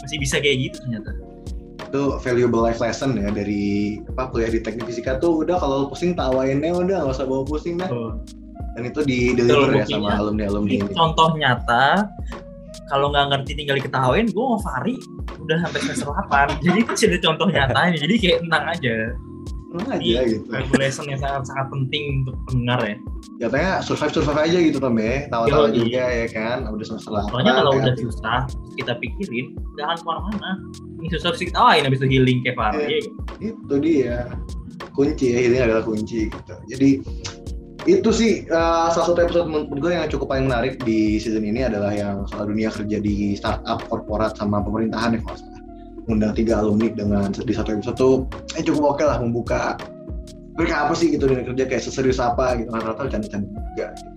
masih 0.04 0.18
bisa 0.20 0.42
kayak 0.42 0.72
gitu 0.72 0.78
ternyata. 0.84 1.12
Itu 1.86 2.20
valuable 2.20 2.64
life 2.66 2.82
lesson 2.82 3.16
ya 3.16 3.30
dari 3.32 4.00
apa 4.16 4.32
kuliah 4.34 4.52
di 4.52 4.60
teknik 4.60 4.90
fisika 4.90 5.22
tuh 5.22 5.46
udah 5.46 5.60
kalau 5.60 5.88
pusing 5.92 6.18
tawainnya 6.18 6.72
udah 6.72 7.06
nggak 7.06 7.16
usah 7.16 7.28
bawa 7.28 7.44
pusing 7.48 7.80
dah. 7.80 7.90
Dan 8.76 8.92
itu 8.92 9.08
di 9.08 9.32
deliver 9.32 9.72
Betul, 9.72 9.80
ya 9.80 9.86
sama 9.88 10.20
alumni 10.20 10.52
alumni 10.52 10.84
Ini. 10.84 10.92
Contoh 10.92 11.32
nyata 11.40 12.12
kalau 12.92 13.10
nggak 13.10 13.26
ngerti 13.34 13.52
tinggal 13.58 13.76
diketawain 13.80 14.28
gue 14.30 14.46
mau 14.46 14.60
Fari 14.62 14.96
udah 15.42 15.58
sampai 15.66 15.80
semester 15.82 16.10
8 16.12 16.54
jadi 16.66 16.80
itu 16.84 16.94
ada 17.08 17.20
contoh 17.24 17.48
nyatanya 17.50 17.98
jadi 17.98 18.14
kayak 18.20 18.38
tenang 18.46 18.66
aja 18.70 18.96
Tenang 19.76 19.92
aja 19.92 20.20
Ini 20.24 20.32
gitu. 20.40 20.48
lesson 20.80 21.06
yang 21.12 21.20
sangat 21.20 21.44
sangat 21.52 21.68
penting 21.68 22.04
untuk 22.24 22.36
pendengar 22.48 22.80
ya. 22.88 22.96
Katanya 23.44 23.72
survive 23.84 24.14
survive 24.16 24.40
aja 24.40 24.58
gitu 24.64 24.78
Tom 24.80 24.96
ya. 24.96 25.28
Tawa-tawa 25.28 25.68
juga 25.70 26.04
ya 26.08 26.28
kan. 26.32 26.58
Udah 26.72 26.86
semester 26.88 27.12
delapan 27.12 27.30
soalnya 27.36 27.54
kalau 27.60 27.72
kayak 27.76 27.84
udah 27.84 27.96
susah 28.00 28.40
kita 28.80 28.94
pikirin 28.98 29.46
nggak 29.76 29.86
akan 29.86 29.98
ke 30.00 30.06
mana-mana 30.08 30.52
ini 30.96 31.08
susah 31.12 31.28
harus 31.30 31.42
diketawain 31.44 31.84
habis 31.84 32.00
itu 32.00 32.08
healing 32.08 32.40
kayak 32.48 32.56
Fari 32.56 32.80
Iya. 32.80 32.88
ya. 32.88 33.00
itu 33.44 33.76
dia. 33.84 34.18
Kunci 34.96 35.26
ya 35.28 35.40
ini 35.44 35.58
adalah 35.60 35.84
kunci 35.84 36.32
gitu. 36.32 36.54
Jadi 36.72 36.90
itu 37.86 38.10
sih 38.10 38.32
uh, 38.50 38.90
salah 38.90 39.14
satu 39.14 39.20
episode 39.22 39.46
menurut 39.46 39.78
gue 39.78 39.92
yang 39.94 40.10
cukup 40.10 40.34
paling 40.34 40.50
menarik 40.50 40.82
di 40.82 41.22
season 41.22 41.46
ini 41.46 41.62
adalah 41.62 41.94
yang 41.94 42.26
soal 42.26 42.50
dunia 42.50 42.74
kerja 42.74 42.98
di 42.98 43.38
startup 43.38 43.78
korporat 43.86 44.34
sama 44.34 44.58
pemerintahan 44.64 45.14
ya 45.14 45.22
kalau 45.22 45.38
nggak 46.06 46.30
salah 46.30 46.30
undang 46.30 46.34
tiga 46.38 46.54
alumni 46.62 46.88
dengan 46.94 47.30
di 47.34 47.54
satu 47.54 47.70
episode 47.74 47.98
tuh 47.98 48.16
eh 48.54 48.64
cukup 48.64 48.96
oke 48.96 49.04
lah 49.04 49.18
membuka 49.18 49.78
mereka 50.56 50.88
apa 50.88 50.94
sih 50.96 51.12
gitu 51.12 51.28
dunia 51.28 51.44
kerja 51.44 51.66
kayak 51.68 51.84
seserius 51.84 52.22
apa 52.22 52.56
gitu 52.62 52.72
rata-rata 52.72 53.12
canda-canda 53.12 53.48
juga 53.76 53.86
gitu. 53.98 54.12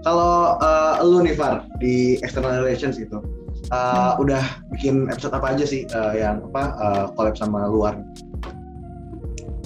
Kalau 0.00 0.56
uh, 0.58 0.96
lu 1.04 1.20
nih 1.22 1.36
Far 1.36 1.68
di 1.76 2.16
external 2.24 2.64
relations 2.64 2.96
gitu, 2.96 3.20
uh, 3.68 4.16
udah 4.16 4.40
bikin 4.72 5.12
episode 5.12 5.36
apa 5.36 5.52
aja 5.52 5.68
sih 5.68 5.84
uh, 5.92 6.16
yang 6.16 6.40
apa 6.50 6.62
uh, 6.80 7.04
collab 7.14 7.36
sama 7.36 7.68
luar? 7.68 8.00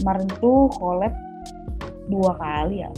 Kemarin 0.02 0.26
tuh 0.42 0.68
collab 0.74 1.14
dua 2.10 2.34
kali 2.36 2.82
ya, 2.82 2.90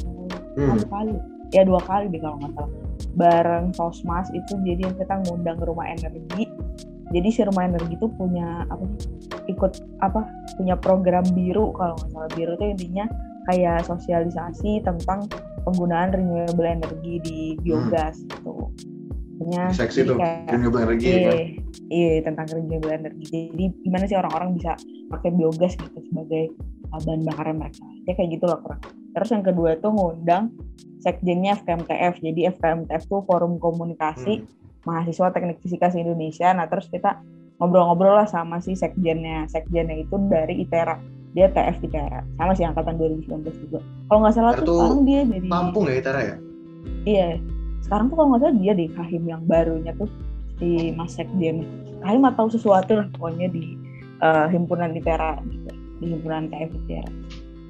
Hmm. 0.56 0.80
satu 0.80 0.88
kali. 0.88 1.12
Ya 1.52 1.62
dua 1.68 1.78
kali 1.84 2.08
deh 2.08 2.18
kalau 2.24 2.40
nggak 2.40 2.52
salah. 2.56 2.72
Bareng 3.20 3.66
Sosmas 3.76 4.32
itu 4.32 4.56
jadi 4.64 4.88
kita 4.96 5.20
ngundang 5.28 5.60
rumah 5.60 5.92
energi. 5.92 6.48
Jadi 7.06 7.28
si 7.30 7.40
rumah 7.42 7.64
energi 7.64 7.94
itu 7.94 8.06
punya 8.10 8.66
apa 8.66 8.82
sih? 8.98 9.10
Ikut 9.46 9.72
apa? 10.00 10.26
Punya 10.58 10.74
program 10.74 11.22
biru 11.30 11.70
kalau 11.72 11.94
nggak 11.96 12.10
salah. 12.10 12.30
Biru 12.34 12.52
itu 12.54 12.64
intinya 12.66 13.06
kayak 13.46 13.86
sosialisasi 13.86 14.82
tentang 14.82 15.30
penggunaan 15.62 16.10
renewable 16.10 16.66
energy 16.66 17.22
di 17.22 17.38
biogas 17.60 18.18
gitu. 18.22 18.70
Punya 19.36 19.70
Seksi 19.70 20.02
tuh, 20.02 20.16
kayak- 20.16 20.48
renewable 20.48 20.82
energy 20.82 21.06
Iya, 21.06 21.20
kan. 21.22 21.38
iya 21.86 22.12
tentang 22.24 22.46
renewable 22.50 22.90
energy. 22.90 23.24
Jadi 23.52 23.64
gimana 23.84 24.04
sih 24.04 24.16
orang-orang 24.16 24.58
bisa 24.58 24.72
pakai 25.06 25.30
biogas 25.30 25.76
gitu 25.76 25.98
sebagai 26.02 26.50
uh, 26.90 27.00
bahan 27.04 27.22
bakar 27.22 27.46
mereka. 27.52 27.84
Ya 28.08 28.12
kayak 28.14 28.30
gitu 28.34 28.44
loh 28.48 28.58
kurang. 28.58 28.82
Terus 29.14 29.28
yang 29.30 29.44
kedua 29.44 29.68
itu 29.76 29.86
ngundang 29.86 30.50
sekjennya 30.98 31.54
FKMTF. 31.56 32.18
Jadi 32.18 32.40
FKMTF 32.50 33.02
tuh 33.06 33.22
forum 33.22 33.62
komunikasi 33.62 34.42
mahasiswa 34.86 35.34
teknik 35.34 35.58
fisika 35.60 35.90
se 35.90 35.98
Indonesia. 36.00 36.54
Nah 36.54 36.70
terus 36.70 36.86
kita 36.86 37.18
ngobrol-ngobrol 37.58 38.16
lah 38.22 38.28
sama 38.30 38.62
si 38.62 38.78
sekjennya. 38.78 39.50
Sekjennya 39.50 40.06
itu 40.06 40.16
dari 40.30 40.62
ITERA. 40.62 40.96
Dia 41.34 41.50
TF 41.52 41.82
ITERA. 41.84 42.22
Sama 42.38 42.52
sih 42.54 42.64
angkatan 42.64 42.96
2019 42.96 43.62
juga. 43.68 43.82
Kalau 44.08 44.18
nggak 44.22 44.34
salah 44.38 44.52
ITERA 44.54 44.64
tuh 44.64 44.78
sekarang 44.78 45.02
dia 45.04 45.20
dari 45.26 45.46
Lampung 45.50 45.84
ya 45.90 45.94
Itara 45.98 46.20
ya? 46.22 46.36
Iya. 47.04 47.28
Sekarang 47.82 48.06
tuh 48.08 48.16
kalau 48.16 48.28
nggak 48.32 48.42
salah 48.46 48.56
dia 48.56 48.72
di 48.72 48.86
Kahim 48.94 49.24
yang 49.26 49.42
barunya 49.44 49.92
tuh 49.98 50.08
di 50.62 50.94
Mas 50.94 51.18
Sekjen. 51.18 51.66
Kahim 52.00 52.22
atau 52.22 52.46
sesuatu 52.46 52.96
lah 52.96 53.10
pokoknya 53.18 53.50
di 53.50 53.74
eh, 54.22 54.46
himpunan 54.54 54.94
litera 54.94 55.36
gitu. 55.50 55.70
Di 55.98 56.06
himpunan 56.14 56.46
TF 56.48 56.70
litera. 56.72 57.10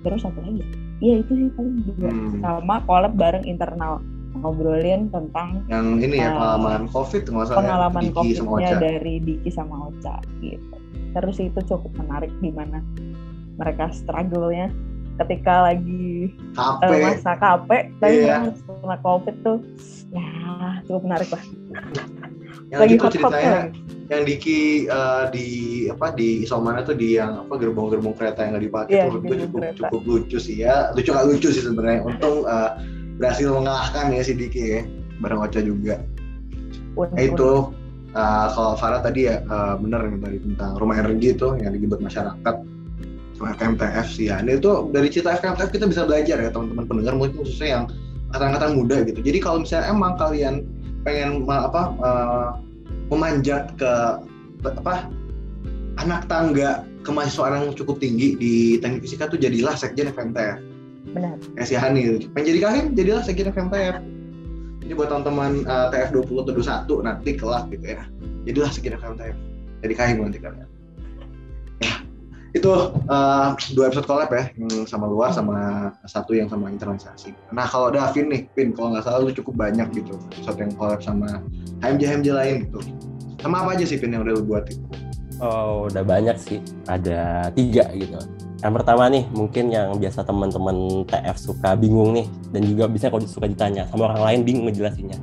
Terus 0.04 0.22
apa 0.22 0.38
lagi? 0.44 0.62
Iya 1.00 1.20
itu 1.24 1.32
sih 1.36 1.48
paling 1.56 1.76
juga. 1.84 2.08
Hmm. 2.12 2.40
Sama 2.40 2.76
collab 2.84 3.12
bareng 3.16 3.44
internal 3.44 4.00
ngobrolin 4.40 5.08
tentang 5.10 5.64
Yang 5.66 5.86
ini 6.04 6.16
ya 6.20 6.30
Uh, 6.30 6.36
pengalaman 6.36 6.84
COVID 6.92 7.22
nggak 7.26 7.46
salah 7.48 7.56
ya, 7.56 7.60
pengalaman 7.64 8.02
Diki 8.02 8.28
sama 8.36 8.50
COVID-nya 8.50 8.70
Ocha. 8.70 8.80
dari 8.82 9.14
Diki 9.22 9.50
sama 9.50 9.76
Ocha 9.88 10.14
gitu. 10.44 10.76
Terus 11.16 11.36
itu 11.40 11.60
cukup 11.64 11.92
menarik 11.96 12.32
di 12.44 12.50
mana 12.52 12.78
mereka 13.56 13.88
struggle-nya 13.88 14.68
ketika 15.16 15.72
lagi 15.72 16.36
KP. 16.52 16.80
eh, 16.84 17.00
masa 17.00 17.32
KP 17.40 17.70
tapi 18.04 18.14
memang 18.20 18.52
setelah 18.52 18.98
covid 19.00 19.36
tuh 19.40 19.58
ya 20.12 20.28
cukup 20.84 21.02
menarik 21.08 21.28
lah 21.32 21.44
yang 22.68 22.80
lagi 22.84 22.94
itu 22.98 23.08
ceritanya 23.16 23.72
yang 24.06 24.22
Diki 24.22 24.86
uh, 24.86 25.26
di 25.34 25.46
apa 25.90 26.14
di 26.14 26.46
Isomana 26.46 26.86
tuh 26.86 26.94
di 26.94 27.18
yang 27.18 27.42
apa 27.42 27.58
gerbong-gerbong 27.58 28.14
kereta 28.14 28.46
yang 28.46 28.54
nggak 28.54 28.64
dipakai 28.70 28.94
tuh 29.02 29.10
gue 29.18 29.22
gerbong 29.22 29.40
cukup 29.50 29.60
kereta. 29.62 29.78
cukup 29.90 30.02
lucu 30.06 30.38
sih 30.38 30.56
ya 30.62 30.94
lucu 30.94 31.10
nggak 31.10 31.26
lucu 31.26 31.48
sih 31.50 31.62
sebenarnya 31.64 32.00
untung 32.06 32.46
uh, 32.46 32.78
berhasil 33.16 33.48
mengalahkan 33.52 34.12
ya 34.12 34.22
si 34.22 34.32
Diki 34.36 34.62
ya 34.62 34.80
bareng 35.20 35.40
Ocha 35.40 35.64
juga 35.64 36.00
Nah, 36.96 37.20
itu 37.20 37.50
uh, 38.16 38.46
kalau 38.56 38.72
Farah 38.80 39.04
tadi 39.04 39.28
ya 39.28 39.44
uh, 39.52 39.76
bener 39.76 40.08
yang 40.08 40.20
tadi 40.24 40.38
tentang 40.40 40.80
rumah 40.80 40.96
energi 40.96 41.36
itu 41.36 41.52
yang 41.60 41.76
dibuat 41.76 42.00
masyarakat 42.00 42.54
sama 43.36 43.52
FKMTF 43.52 44.06
sih 44.08 44.32
ya. 44.32 44.40
Ini 44.40 44.56
itu 44.56 44.88
dari 44.96 45.12
cerita 45.12 45.36
FKMTF 45.36 45.70
kita 45.76 45.84
bisa 45.84 46.08
belajar 46.08 46.40
ya 46.40 46.48
teman-teman 46.48 46.88
pendengar 46.88 47.12
mungkin 47.20 47.44
khususnya 47.44 47.68
yang 47.68 47.84
angkatan-angkatan 48.32 48.72
muda 48.80 48.96
gitu. 49.04 49.20
Jadi 49.20 49.38
kalau 49.44 49.58
misalnya 49.60 49.86
emang 49.92 50.12
kalian 50.16 50.54
pengen 51.04 51.44
apa 51.44 51.82
uh, 52.00 52.48
memanjat 53.12 53.76
ke 53.76 53.92
apa 54.64 55.12
anak 56.00 56.24
tangga 56.32 56.88
kemahasiswaan 57.04 57.70
yang 57.70 57.76
cukup 57.76 58.00
tinggi 58.00 58.34
di 58.40 58.54
teknik 58.80 59.04
fisika 59.04 59.28
tuh 59.28 59.38
jadilah 59.38 59.76
sekjen 59.76 60.10
FKMTF 60.10 60.58
benar. 61.16 61.34
Kayak 61.56 61.66
si 61.66 61.74
Hani 61.74 62.00
gitu. 62.04 62.16
pengen 62.36 62.46
jadi 62.52 62.60
kahim 62.60 62.84
jadilah 62.92 63.22
sekjen 63.24 63.48
FMTF 63.48 63.96
jadi 64.84 64.92
buat 64.94 65.08
teman-teman 65.10 65.66
uh, 65.66 65.90
TF 65.90 66.14
20 66.14 66.46
atau 66.46 66.52
21 67.02 67.08
nanti 67.08 67.30
kelak 67.34 67.64
gitu 67.74 67.86
ya. 67.96 68.04
Jadilah 68.46 68.70
sekjen 68.70 68.94
FMTF 69.00 69.36
jadi 69.82 69.94
kahim 69.96 70.16
nanti 70.22 70.38
kalian. 70.38 70.68
Ya. 71.82 71.94
Itu 72.54 72.70
uh, 73.08 73.48
dua 73.76 73.84
episode 73.92 74.06
collab 74.08 74.30
ya 74.32 74.48
yang 74.56 74.88
sama 74.88 75.08
luar 75.10 75.32
sama 75.32 75.90
satu 76.08 76.32
yang 76.36 76.48
sama 76.52 76.68
internalisasi. 76.72 77.32
Nah 77.52 77.66
kalau 77.68 77.90
Davin 77.90 78.28
nih 78.30 78.48
Pin 78.52 78.76
kalau 78.76 78.94
nggak 78.94 79.04
salah 79.04 79.24
lu 79.24 79.32
cukup 79.32 79.56
banyak 79.56 79.88
gitu 79.92 80.16
episode 80.36 80.58
yang 80.60 80.72
collab 80.76 81.00
sama 81.00 81.40
HMJ 81.84 82.02
HMJ 82.16 82.28
lain 82.32 82.56
gitu. 82.68 82.78
Sama 83.40 83.64
apa 83.64 83.76
aja 83.76 83.84
sih 83.84 84.00
Pin 84.00 84.12
yang 84.14 84.24
udah 84.24 84.36
lu 84.36 84.44
buat? 84.44 84.68
Itu 84.68 84.84
Oh, 85.36 85.84
udah 85.92 86.00
banyak 86.00 86.36
sih. 86.40 86.64
Ada 86.88 87.52
tiga 87.52 87.92
gitu. 87.92 88.16
Yang 88.64 88.72
pertama 88.80 89.04
nih, 89.12 89.24
mungkin 89.36 89.68
yang 89.68 90.00
biasa 90.00 90.24
teman-teman 90.24 91.04
TF 91.04 91.36
suka 91.36 91.76
bingung 91.76 92.16
nih, 92.16 92.26
dan 92.56 92.62
juga 92.64 92.84
bisa 92.88 93.12
kalau 93.12 93.20
suka 93.28 93.44
ditanya 93.44 93.84
sama 93.92 94.08
orang 94.08 94.22
lain 94.24 94.40
bingung 94.48 94.64
ngejelasinnya. 94.72 95.20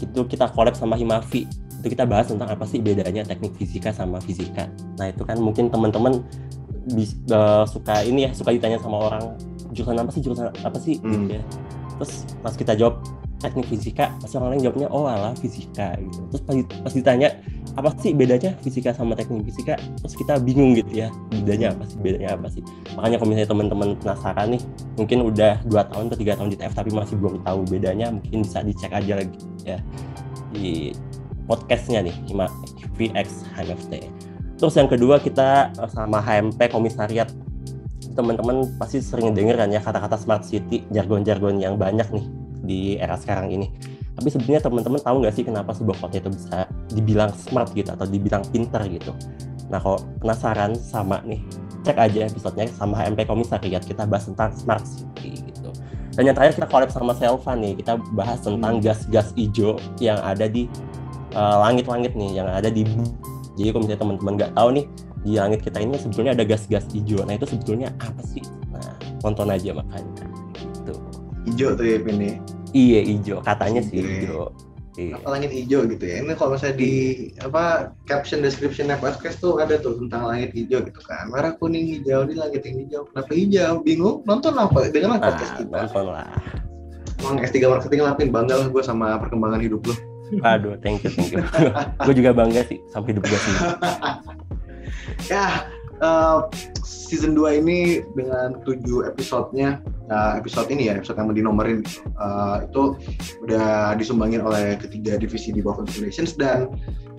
Itu 0.00 0.24
kita 0.24 0.48
collab 0.48 0.72
sama 0.72 0.96
Himavi. 0.96 1.44
Itu 1.80 1.86
kita 1.92 2.08
bahas 2.08 2.32
tentang 2.32 2.48
apa 2.48 2.64
sih 2.64 2.80
bedanya 2.80 3.20
teknik 3.28 3.52
fisika 3.60 3.92
sama 3.92 4.16
fisika. 4.24 4.64
Nah 4.96 5.12
itu 5.12 5.20
kan 5.28 5.36
mungkin 5.36 5.68
teman-teman 5.68 6.24
eh, 6.88 7.64
suka 7.68 8.00
ini 8.04 8.28
ya, 8.28 8.30
suka 8.32 8.52
ditanya 8.56 8.80
sama 8.80 9.12
orang 9.12 9.36
jurusan 9.76 10.00
apa 10.00 10.10
sih 10.12 10.20
jurusan 10.24 10.48
apa 10.64 10.78
sih 10.80 10.96
Hmm. 11.04 11.28
gitu 11.28 11.36
ya. 11.36 11.44
Terus 12.00 12.12
pas 12.40 12.54
kita 12.56 12.72
jawab 12.80 13.04
teknik 13.42 13.66
fisika, 13.68 14.14
pasti 14.22 14.34
orang 14.40 14.56
lain 14.56 14.62
jawabnya 14.70 14.88
oh 14.88 15.04
alah 15.04 15.34
fisika 15.36 15.94
gitu. 16.00 16.20
Terus 16.32 16.42
pas, 16.42 16.54
pas 16.86 16.92
ditanya 16.94 17.28
apa 17.74 17.90
sih 18.00 18.12
bedanya 18.14 18.54
fisika 18.62 18.90
sama 18.94 19.12
teknik 19.18 19.44
fisika? 19.50 19.74
Terus 19.76 20.14
kita 20.14 20.38
bingung 20.40 20.72
gitu 20.78 21.04
ya 21.04 21.08
bedanya 21.30 21.74
apa 21.74 21.84
sih 21.86 21.96
bedanya 22.00 22.38
apa 22.38 22.46
sih. 22.48 22.62
Makanya 22.94 23.16
kalau 23.20 23.28
misalnya 23.30 23.50
teman-teman 23.50 23.88
penasaran 23.98 24.46
nih 24.54 24.62
mungkin 24.96 25.18
udah 25.28 25.52
dua 25.66 25.82
tahun 25.90 26.04
atau 26.12 26.18
tiga 26.18 26.32
tahun 26.38 26.48
di 26.54 26.56
TF 26.60 26.74
tapi 26.74 26.90
masih 26.94 27.14
belum 27.18 27.34
tahu 27.42 27.60
bedanya 27.68 28.06
mungkin 28.14 28.46
bisa 28.46 28.62
dicek 28.62 28.92
aja 28.94 29.20
lagi 29.20 29.38
ya 29.66 29.78
di 30.54 30.94
podcastnya 31.44 32.00
nih 32.06 32.16
VX 32.94 33.50
HMFT 33.58 33.92
terus 34.54 34.74
yang 34.78 34.88
kedua 34.88 35.18
kita 35.18 35.74
eh, 35.76 35.90
sama 35.92 36.22
HMP 36.22 36.70
komisariat. 36.70 37.28
Teman-teman 38.14 38.78
pasti 38.78 39.02
sering 39.02 39.34
denger 39.34 39.58
kan 39.58 39.68
ya 39.74 39.82
kata-kata 39.82 40.14
smart 40.14 40.46
city 40.46 40.86
jargon-jargon 40.94 41.58
yang 41.58 41.74
banyak 41.74 42.06
nih 42.14 42.43
di 42.64 42.96
era 42.96 43.14
sekarang 43.20 43.52
ini 43.52 43.68
tapi 44.14 44.28
sebenarnya 44.30 44.62
teman-teman 44.62 45.00
tahu 45.02 45.16
nggak 45.26 45.34
sih 45.34 45.44
kenapa 45.44 45.74
sebuah 45.74 45.98
kota 45.98 46.22
itu 46.22 46.30
bisa 46.30 46.70
dibilang 46.94 47.34
smart 47.34 47.74
gitu 47.74 47.90
atau 47.90 48.06
dibilang 48.06 48.46
pinter 48.54 48.86
gitu. 48.86 49.10
Nah 49.74 49.82
kalau 49.82 49.98
penasaran 50.22 50.78
sama 50.78 51.18
nih, 51.26 51.42
cek 51.82 51.98
aja 51.98 52.30
episodenya 52.30 52.70
sama 52.70 52.94
HMP 52.94 53.26
Komisariat 53.26 53.82
kita 53.82 54.06
bahas 54.06 54.30
tentang 54.30 54.54
smart 54.54 54.86
city 54.86 55.42
gitu. 55.50 55.70
Dan 56.14 56.30
yang 56.30 56.34
terakhir 56.38 56.62
kita 56.62 56.68
collab 56.70 56.90
sama 56.94 57.10
Selva 57.18 57.58
nih, 57.58 57.74
kita 57.82 57.98
bahas 58.14 58.38
tentang 58.38 58.78
gas-gas 58.78 59.34
hijau 59.34 59.82
yang 59.98 60.22
ada 60.22 60.46
di 60.46 60.70
eh, 61.34 61.56
langit-langit 61.58 62.14
nih, 62.14 62.38
yang 62.38 62.46
ada 62.46 62.70
di. 62.70 62.86
Jadi 63.54 63.70
kalau 63.70 63.82
misalnya 63.86 64.02
teman-teman 64.02 64.32
nggak 64.38 64.52
tahu 64.54 64.68
nih, 64.78 64.84
di 65.26 65.32
langit 65.34 65.60
kita 65.66 65.78
ini 65.82 65.98
sebetulnya 65.98 66.38
ada 66.38 66.46
gas-gas 66.46 66.86
hijau. 66.94 67.26
Nah 67.26 67.34
itu 67.34 67.46
sebetulnya 67.50 67.90
apa 67.98 68.22
sih? 68.22 68.42
Nah 68.70 68.94
tonton 69.18 69.50
aja 69.50 69.74
makanya. 69.74 70.26
Gitu. 70.54 70.94
hijau 71.50 71.70
tuh 71.76 71.86
ya 71.86 71.98
Pin 71.98 72.18
ya 72.20 72.36
Iya 72.74 73.00
hijau, 73.00 73.38
katanya 73.40 73.80
sih 73.80 73.96
Oke. 73.96 74.10
hijau. 74.20 74.50
Iya. 74.94 75.18
apa 75.18 75.26
langit 75.26 75.50
hijau 75.50 75.90
gitu 75.90 76.06
ya 76.06 76.22
ini 76.22 76.38
kalau 76.38 76.54
misalnya 76.54 76.78
di 76.78 76.92
apa 77.42 77.90
caption 78.06 78.38
description 78.38 78.86
podcast 78.94 79.42
tuh 79.42 79.58
ada 79.58 79.74
tuh 79.74 79.98
tentang 79.98 80.22
langit 80.22 80.54
hijau 80.54 80.86
gitu 80.86 81.02
kan 81.02 81.26
merah 81.26 81.50
kuning 81.50 81.82
hijau 81.82 82.22
di 82.22 82.38
langit 82.38 82.62
yang 82.62 82.78
hijau 82.78 83.02
kenapa 83.10 83.34
hijau 83.34 83.82
bingung 83.82 84.22
nonton 84.22 84.54
apa 84.54 84.86
dengan 84.94 85.18
Nah, 85.18 85.34
podcast 85.34 85.58
kita 85.58 85.66
nonton 85.90 86.14
lah. 86.14 86.30
emang 87.18 87.42
S3 87.42 87.58
marketing 87.66 88.00
lapin 88.06 88.30
bangga 88.30 88.54
lah 88.54 88.68
gue 88.70 88.82
sama 88.86 89.18
perkembangan 89.18 89.58
hidup 89.58 89.82
lo 89.82 89.94
Waduh, 90.38 90.78
thank 90.78 91.02
you, 91.02 91.10
thank 91.10 91.34
you. 91.34 91.42
gue 92.06 92.14
juga 92.14 92.30
bangga 92.30 92.62
sih 92.62 92.78
sampai 92.88 93.12
hidup 93.12 93.26
gue 93.26 93.34
sini. 93.34 93.58
ya 95.34 95.66
eh, 96.00 96.38
season 96.84 97.36
2 97.36 97.60
ini 97.62 98.02
dengan 98.18 98.58
7 98.66 99.08
episodenya 99.08 99.78
nah, 100.10 100.36
episode 100.36 100.68
ini 100.68 100.90
ya 100.90 100.98
episode 100.98 101.16
yang 101.20 101.28
mau 101.30 101.36
dinomorin 101.36 101.78
gitu. 101.84 102.02
Eh, 102.04 102.56
itu 102.66 102.82
udah 103.46 103.94
disumbangin 103.94 104.42
oleh 104.42 104.74
ketiga 104.80 105.20
divisi 105.20 105.54
di 105.54 105.62
bawah 105.62 105.86
Relations 105.96 106.34
dan 106.34 106.72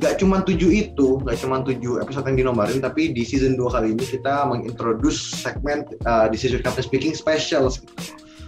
gak 0.03 0.19
cuma 0.19 0.43
7 0.43 0.57
itu 0.69 1.21
gak 1.23 1.39
cuma 1.39 1.63
7 1.63 2.03
episode 2.03 2.25
yang 2.27 2.37
dinomorin 2.45 2.83
tapi 2.83 3.15
di 3.15 3.23
season 3.23 3.55
2 3.55 3.75
kali 3.75 3.87
ini 3.95 4.03
kita 4.03 4.45
mengintroduce 4.49 5.39
segmen 5.39 5.87
uh, 6.03 6.27
season 6.35 6.59
Captain 6.59 6.83
Speaking 6.83 7.15
Specials 7.15 7.79
gitu. 7.79 7.93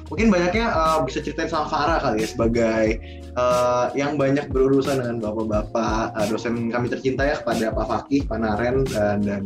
mungkin 0.08 0.32
banyaknya 0.32 0.72
uh, 0.72 1.04
bisa 1.04 1.20
ceritain 1.20 1.52
sama 1.52 1.68
Farah 1.68 2.00
kali 2.00 2.24
ya 2.24 2.28
sebagai 2.32 2.86
uh, 3.38 3.92
yang 3.94 4.18
banyak 4.18 4.50
berurusan 4.50 5.00
dengan 5.00 5.20
bapak-bapak 5.22 6.16
uh, 6.18 6.26
dosen 6.28 6.74
kami 6.74 6.90
tercinta 6.90 7.24
ya 7.24 7.36
kepada 7.40 7.72
Pak 7.72 7.86
Fakih, 7.88 8.22
Pak 8.26 8.40
Naren 8.42 8.84
dan, 8.90 9.20
dan 9.22 9.44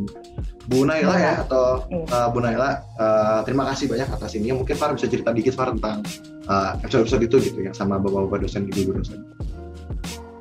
Bu 0.72 0.88
Naila 0.88 1.16
ya 1.20 1.34
atau 1.44 1.84
uh, 1.92 2.28
Bu 2.32 2.40
Naila 2.40 2.80
uh, 2.96 3.44
terima 3.44 3.68
kasih 3.68 3.92
banyak 3.92 4.08
atas 4.08 4.32
ini 4.40 4.56
mungkin 4.56 4.80
Far 4.80 4.96
bisa 4.96 5.12
cerita 5.12 5.36
dikit 5.36 5.52
Far 5.52 5.76
tentang 5.76 6.00
uh, 6.48 6.80
episode-episode 6.80 7.28
itu 7.28 7.38
gitu 7.52 7.60
yang 7.60 7.76
sama 7.76 8.00
bapak-bapak 8.00 8.48
dosen 8.48 8.72
di 8.72 8.88
guru 8.88 9.04
dosen 9.04 9.20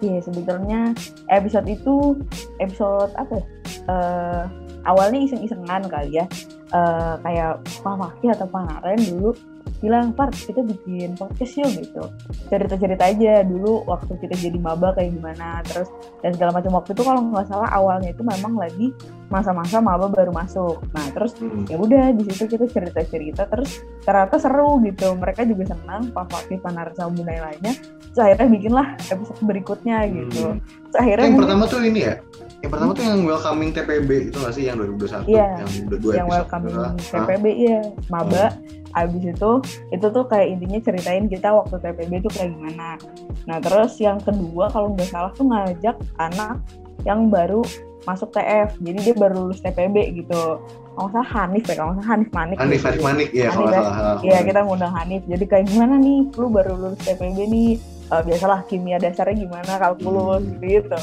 Iya 0.00 0.24
sebetulnya 0.24 0.96
episode 1.28 1.68
itu 1.68 2.16
episode 2.56 3.12
apa 3.20 3.36
ya? 3.36 3.44
Eh, 3.84 4.42
awalnya 4.88 5.20
iseng-isengan 5.28 5.92
kali 5.92 6.16
ya. 6.16 6.24
Eh, 6.70 7.14
kayak 7.26 7.66
Pak 7.82 7.94
Fakih 7.98 8.30
atau 8.30 8.46
Pak 8.46 8.62
Naren 8.62 9.02
dulu 9.02 9.34
bilang, 9.82 10.14
Par 10.14 10.30
kita 10.30 10.62
bikin 10.62 11.18
podcast 11.18 11.58
yuk 11.58 11.70
gitu. 11.82 12.02
Cerita-cerita 12.46 13.10
aja 13.10 13.42
dulu 13.42 13.82
waktu 13.90 14.12
kita 14.22 14.38
jadi 14.38 14.54
maba 14.60 14.94
kayak 14.94 15.18
gimana. 15.18 15.66
Terus 15.66 15.90
dan 16.22 16.30
segala 16.36 16.62
macam 16.62 16.78
waktu 16.78 16.94
itu 16.94 17.02
kalau 17.02 17.26
nggak 17.26 17.48
salah 17.50 17.70
awalnya 17.74 18.14
itu 18.14 18.22
memang 18.22 18.54
lagi 18.54 18.94
masa-masa 19.26 19.82
maba 19.82 20.06
baru 20.06 20.30
masuk. 20.30 20.78
Nah 20.94 21.06
terus 21.10 21.34
Hmm. 21.42 21.66
ya 21.66 21.74
udah 21.74 22.14
di 22.14 22.22
situ 22.30 22.46
kita 22.46 22.70
cerita-cerita 22.70 23.50
terus 23.50 23.82
ternyata 24.06 24.36
seru 24.38 24.78
gitu 24.86 25.10
mereka 25.18 25.42
juga 25.42 25.74
senang 25.74 26.14
Pak 26.14 26.26
Fakih 26.30 26.62
Pak 26.62 26.70
Naren 26.70 26.94
sama 26.94 27.10
Bu 27.10 27.22
lainnya 27.26 27.74
terus 28.10 28.20
akhirnya 28.20 28.46
bikinlah 28.46 28.86
episode 29.10 29.42
berikutnya 29.42 29.96
gitu 30.06 30.54
Hmm. 30.54 30.58
terus 30.86 30.96
akhirnya 30.98 31.24
yang 31.26 31.34
mungkin 31.34 31.46
pertama 31.50 31.64
tuh 31.66 31.80
ini 31.82 32.00
ya 32.04 32.14
yang 32.60 32.70
pertama 32.70 32.92
tuh 32.92 33.02
yang 33.02 33.20
welcoming 33.24 33.70
TPB 33.70 34.10
itu 34.28 34.36
nggak 34.36 34.52
sih 34.52 34.64
yang 34.64 34.76
2021 34.76 35.24
Iya. 35.26 35.48
yang 35.58 35.70
udah 35.86 35.98
dua 35.98 36.12
yang 36.12 36.28
welcoming 36.28 36.74
adalah, 36.74 36.92
TPB 37.00 37.44
ya 37.56 37.78
maba 38.06 38.44
abis 38.92 39.22
itu 39.24 39.50
itu 39.90 40.06
tuh 40.06 40.24
kayak 40.26 40.46
intinya 40.50 40.78
ceritain 40.82 41.24
kita 41.24 41.48
waktu 41.48 41.74
TPB 41.78 42.10
itu 42.18 42.30
kayak 42.30 42.50
gimana 42.52 42.98
nah 43.44 43.58
terus 43.58 43.96
yang 43.96 44.18
kedua 44.18 44.68
kalau 44.68 44.92
nggak 44.92 45.08
salah 45.08 45.30
tuh 45.32 45.46
ngajak 45.46 45.96
anak 46.18 46.58
yang 47.02 47.26
baru 47.26 47.62
masuk 48.02 48.28
TF 48.30 48.76
jadi 48.76 48.98
dia 49.02 49.14
baru 49.14 49.46
lulus 49.46 49.60
TPB 49.60 49.96
gitu 50.18 50.58
kalau 50.90 51.06
nggak 51.06 51.16
salah 51.16 51.30
Hanif 51.38 51.64
ya 51.64 51.74
kalau 51.76 51.90
nggak 51.90 52.02
salah 52.02 52.12
Hanif 52.12 52.30
Manik 52.30 52.56
Hanif 52.58 52.72
gitu. 52.74 52.86
Hanif 52.86 53.00
Manik 53.00 53.28
ya 53.30 53.48
kalau 53.48 53.66
nggak 53.66 53.78
ya. 53.78 53.88
salah 53.88 54.16
Iya 54.20 54.38
kita 54.42 54.60
ngundang 54.60 54.92
Hanif. 54.92 55.22
Jadi 55.24 55.44
kayak 55.46 55.64
gimana 55.64 55.94
nih, 55.96 56.18
lu 56.34 56.46
baru 56.50 56.72
lulus 56.74 57.00
TPB 57.00 57.38
nih, 57.46 57.70
Eh, 58.10 58.22
biasalah 58.26 58.66
kimia 58.66 58.98
dasarnya 58.98 59.38
gimana, 59.38 59.78
kalkulus 59.78 60.42
Hmm. 60.42 60.58
gitu. 60.58 60.98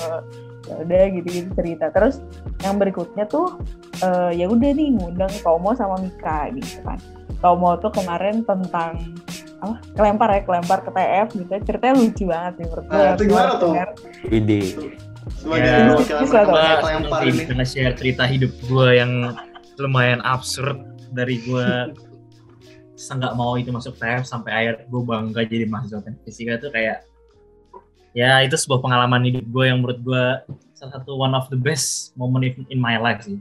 Ya 0.68 0.76
udah 0.84 1.04
gitu-gitu 1.16 1.50
cerita. 1.56 1.86
Terus 1.92 2.20
yang 2.62 2.76
berikutnya 2.78 3.26
tuh 3.28 3.60
eh, 4.04 4.32
ya 4.38 4.46
udah 4.52 4.70
nih 4.76 4.90
ngundang 4.96 5.32
Tomo 5.42 5.72
sama 5.74 5.98
Mika 6.00 6.52
gitu 6.54 6.84
kan. 6.84 7.00
Tomo 7.40 7.78
tuh 7.80 7.92
kemarin 7.94 8.44
tentang 8.44 9.00
apa 9.58 9.82
kelempar 9.98 10.30
ya 10.38 10.42
kelempar 10.46 10.80
ke 10.86 10.92
TF 10.94 11.28
gitu 11.34 11.54
ceritanya 11.66 11.96
lucu 11.98 12.24
banget 12.30 12.54
nih 12.62 12.66
menurut 12.70 12.86
gue 12.86 12.94
Nah, 12.94 13.14
itu 13.18 13.24
gimana 13.26 13.52
tuh? 13.58 13.74
Ide. 14.30 14.62
sebagai 15.28 15.68
Ya, 15.68 15.92
ini 15.92 17.36
bisa 17.36 17.54
nge-share 17.58 17.96
cerita 17.98 18.24
hidup 18.30 18.54
gue 18.64 18.88
yang 18.96 19.34
lumayan 19.82 20.22
absurd 20.24 20.78
dari 21.12 21.42
gue 21.42 21.68
nggak 23.18 23.34
mau 23.38 23.58
itu 23.58 23.70
masuk 23.74 23.98
TF 23.98 24.26
sampai 24.26 24.52
akhir 24.54 24.76
gue 24.90 25.02
bangga 25.06 25.42
jadi 25.46 25.66
mahasiswa 25.66 26.06
teknik 26.06 26.22
fisika 26.26 26.58
itu 26.58 26.70
kayak 26.70 27.07
ya 28.18 28.42
itu 28.42 28.58
sebuah 28.58 28.82
pengalaman 28.82 29.22
hidup 29.30 29.46
gue 29.46 29.66
yang 29.70 29.86
menurut 29.86 30.02
gue 30.02 30.26
salah 30.74 30.98
satu 30.98 31.14
one 31.14 31.38
of 31.38 31.46
the 31.54 31.60
best 31.60 32.18
moment 32.18 32.42
in, 32.42 32.66
in 32.74 32.82
my 32.82 32.98
life 32.98 33.22
sih 33.22 33.38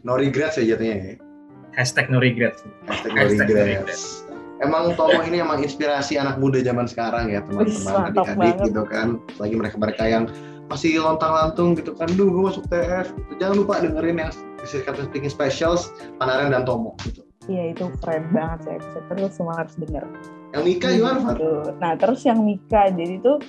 no 0.00 0.16
regrets 0.16 0.56
ya 0.56 0.64
jatuhnya 0.64 0.96
ya 0.96 1.14
hashtag 1.76 2.08
no 2.08 2.16
regret 2.16 2.56
Hashtag 2.88 3.12
no 3.12 3.20
Hashtag 3.20 3.48
no 3.52 3.62
regrets. 3.62 4.24
Emang 4.58 4.98
Tomo 4.98 5.22
ini 5.22 5.38
emang 5.38 5.62
inspirasi 5.62 6.18
anak 6.18 6.42
muda 6.42 6.58
zaman 6.58 6.90
sekarang 6.90 7.30
ya 7.30 7.46
teman-teman 7.46 8.10
adik-adik 8.10 8.54
gitu 8.66 8.82
kan. 8.90 9.22
Lagi 9.38 9.54
mereka-mereka 9.54 10.02
yang 10.02 10.26
masih 10.66 10.98
lontang-lantung 10.98 11.78
gitu 11.78 11.94
kan. 11.94 12.10
Duh, 12.18 12.26
gue 12.26 12.42
masuk 12.42 12.66
TF. 12.66 13.06
Jangan 13.38 13.54
lupa 13.54 13.78
dengerin 13.78 14.18
yang 14.18 14.32
Circuit 14.66 14.98
Speaking 14.98 15.30
Specials, 15.30 15.94
Panaren 16.18 16.50
dan 16.50 16.66
Tomo. 16.66 16.98
Gitu. 17.06 17.22
Iya 17.48 17.72
itu 17.72 17.88
keren 18.04 18.28
banget 18.34 18.58
sih 18.66 18.72
episode 18.76 19.04
terus 19.08 19.32
semua 19.32 19.54
harus 19.56 19.74
denger. 19.80 20.04
Yang 20.52 20.62
Mika 20.68 20.88
gimana? 20.92 21.18
Gitu. 21.32 21.50
Nah 21.80 21.92
terus 21.96 22.20
yang 22.28 22.38
Mika 22.44 22.82
jadi 22.92 23.16
tuh 23.24 23.40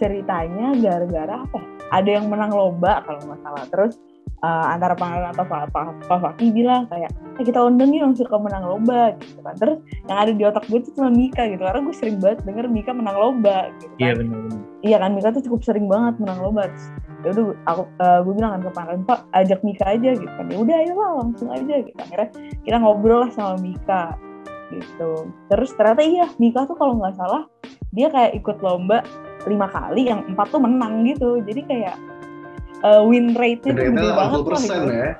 ceritanya 0.00 0.72
gara-gara 0.80 1.44
apa? 1.44 1.60
Ada 1.92 2.10
yang 2.16 2.32
menang 2.32 2.50
lomba 2.50 3.04
kalau 3.04 3.20
nggak 3.20 3.40
salah. 3.44 3.64
Terus 3.68 3.92
eh, 4.40 4.66
antara 4.72 4.96
Pangeran 4.96 5.36
atau 5.36 5.44
Pak 5.44 5.68
Pak 5.70 6.08
Pak 6.08 6.18
Fakih 6.24 6.50
bilang 6.56 6.88
kayak, 6.88 7.12
eh 7.12 7.44
kita 7.44 7.60
undang 7.60 7.92
nih 7.92 8.00
yang 8.00 8.16
suka 8.16 8.40
menang 8.40 8.64
lomba 8.64 9.12
gitu 9.20 9.44
kan. 9.44 9.54
Terus 9.60 9.78
yang 10.08 10.18
ada 10.18 10.32
di 10.32 10.42
otak 10.48 10.64
gue 10.72 10.80
tuh 10.80 10.92
cuma 10.96 11.12
Mika 11.12 11.44
gitu. 11.44 11.60
Karena 11.60 11.80
gue 11.84 11.94
sering 11.94 12.16
banget 12.16 12.38
denger 12.48 12.66
Mika 12.72 12.90
menang 12.96 13.16
lomba 13.20 13.68
gitu 13.76 13.92
kan. 13.94 14.00
iya 14.00 14.12
benar-benar 14.16 14.58
Iya 14.80 14.96
kan 14.96 15.10
Mika 15.12 15.28
tuh 15.36 15.44
cukup 15.44 15.60
sering 15.60 15.86
banget 15.92 16.14
menang 16.16 16.40
lomba. 16.40 16.72
Terus 16.72 16.88
ya 17.20 17.30
udah 17.36 17.46
aku 17.68 17.82
eh, 18.00 18.18
gue 18.24 18.32
bilang 18.32 18.50
kan 18.56 18.60
ke 18.64 18.70
Pangeran 18.72 19.02
Pak 19.04 19.18
ajak 19.36 19.60
Mika 19.60 19.84
aja 19.92 20.10
gitu 20.16 20.32
kan. 20.32 20.46
Ya 20.48 20.56
udah 20.56 20.76
ayo 20.80 20.92
lah 20.96 21.10
langsung 21.20 21.48
aja 21.52 21.74
gitu. 21.84 21.98
Akhirnya 22.00 22.28
kita 22.64 22.76
ngobrol 22.80 23.28
lah 23.28 23.30
sama 23.36 23.60
Mika 23.60 24.16
gitu. 24.72 25.28
Terus 25.50 25.70
ternyata 25.76 26.02
iya 26.06 26.26
Mika 26.40 26.64
tuh 26.64 26.78
kalau 26.78 26.96
nggak 26.96 27.18
salah 27.18 27.44
dia 27.90 28.08
kayak 28.08 28.38
ikut 28.38 28.62
lomba 28.62 29.02
lima 29.48 29.66
kali 29.70 30.10
yang 30.10 30.26
empat 30.28 30.52
tuh 30.52 30.60
menang 30.60 31.06
gitu. 31.08 31.40
Jadi 31.44 31.60
kayak 31.64 31.96
eh, 32.84 33.02
win 33.06 33.32
rate-nya 33.36 33.72
tuh 33.76 33.84
Gede 33.92 33.92
banget 33.96 34.16
lah 34.16 34.28
80 34.34 34.48
persen 34.48 34.68
gitu. 34.80 34.92
ya. 34.92 35.10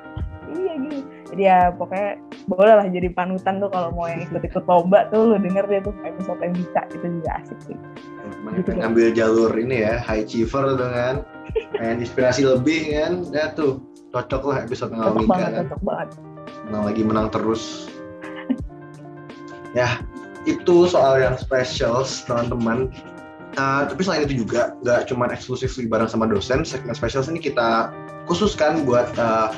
Iya 0.50 0.72
gitu. 0.82 0.98
Jadi 1.30 1.42
ya 1.46 1.60
pokoknya 1.70 2.10
boleh 2.50 2.74
lah 2.74 2.86
jadi 2.90 3.08
panutan 3.14 3.54
tuh 3.62 3.70
kalau 3.70 3.94
mau 3.94 4.10
yang 4.10 4.26
ikut-ikut 4.26 4.64
lomba 4.66 5.06
tuh 5.14 5.30
lu 5.30 5.36
denger 5.38 5.64
deh 5.70 5.80
tuh 5.86 5.94
episode 6.02 6.40
yang 6.42 6.54
Mika 6.58 6.82
itu 6.90 7.06
juga 7.06 7.30
asik 7.38 7.58
sih. 7.70 7.76
Gitu 8.50 8.70
ngambil 8.74 9.14
jalur 9.14 9.52
ini 9.54 9.86
ya, 9.86 10.02
high 10.02 10.26
achiever 10.26 10.74
tuh 10.74 10.90
kan. 10.90 11.14
Pengen 11.78 12.02
inspirasi 12.02 12.42
lebih 12.42 12.90
kan. 12.98 13.12
Ya 13.30 13.54
tuh, 13.54 13.78
cocok 14.10 14.42
lah 14.50 14.56
episode 14.66 14.90
sama 14.90 15.14
Cocok 15.14 15.26
banget, 15.30 15.50
kan. 15.50 15.54
cocok 15.66 15.80
banget. 15.86 16.08
menang 16.66 16.82
lagi 16.86 17.02
menang 17.02 17.26
terus 17.30 17.90
ya 19.78 20.02
itu 20.48 20.86
soal 20.88 21.18
yang 21.20 21.36
specials 21.38 22.22
teman-teman 22.26 22.90
Uh, 23.58 23.82
tapi 23.90 24.06
selain 24.06 24.22
itu 24.22 24.46
juga 24.46 24.78
nggak 24.86 25.10
cuma 25.10 25.26
eksklusif 25.26 25.74
bareng 25.90 26.06
sama 26.06 26.30
dosen 26.30 26.62
segmen 26.62 26.94
specials 26.94 27.26
ini 27.26 27.42
kita 27.42 27.90
khususkan 28.30 28.86
buat 28.86 29.10
uh, 29.18 29.50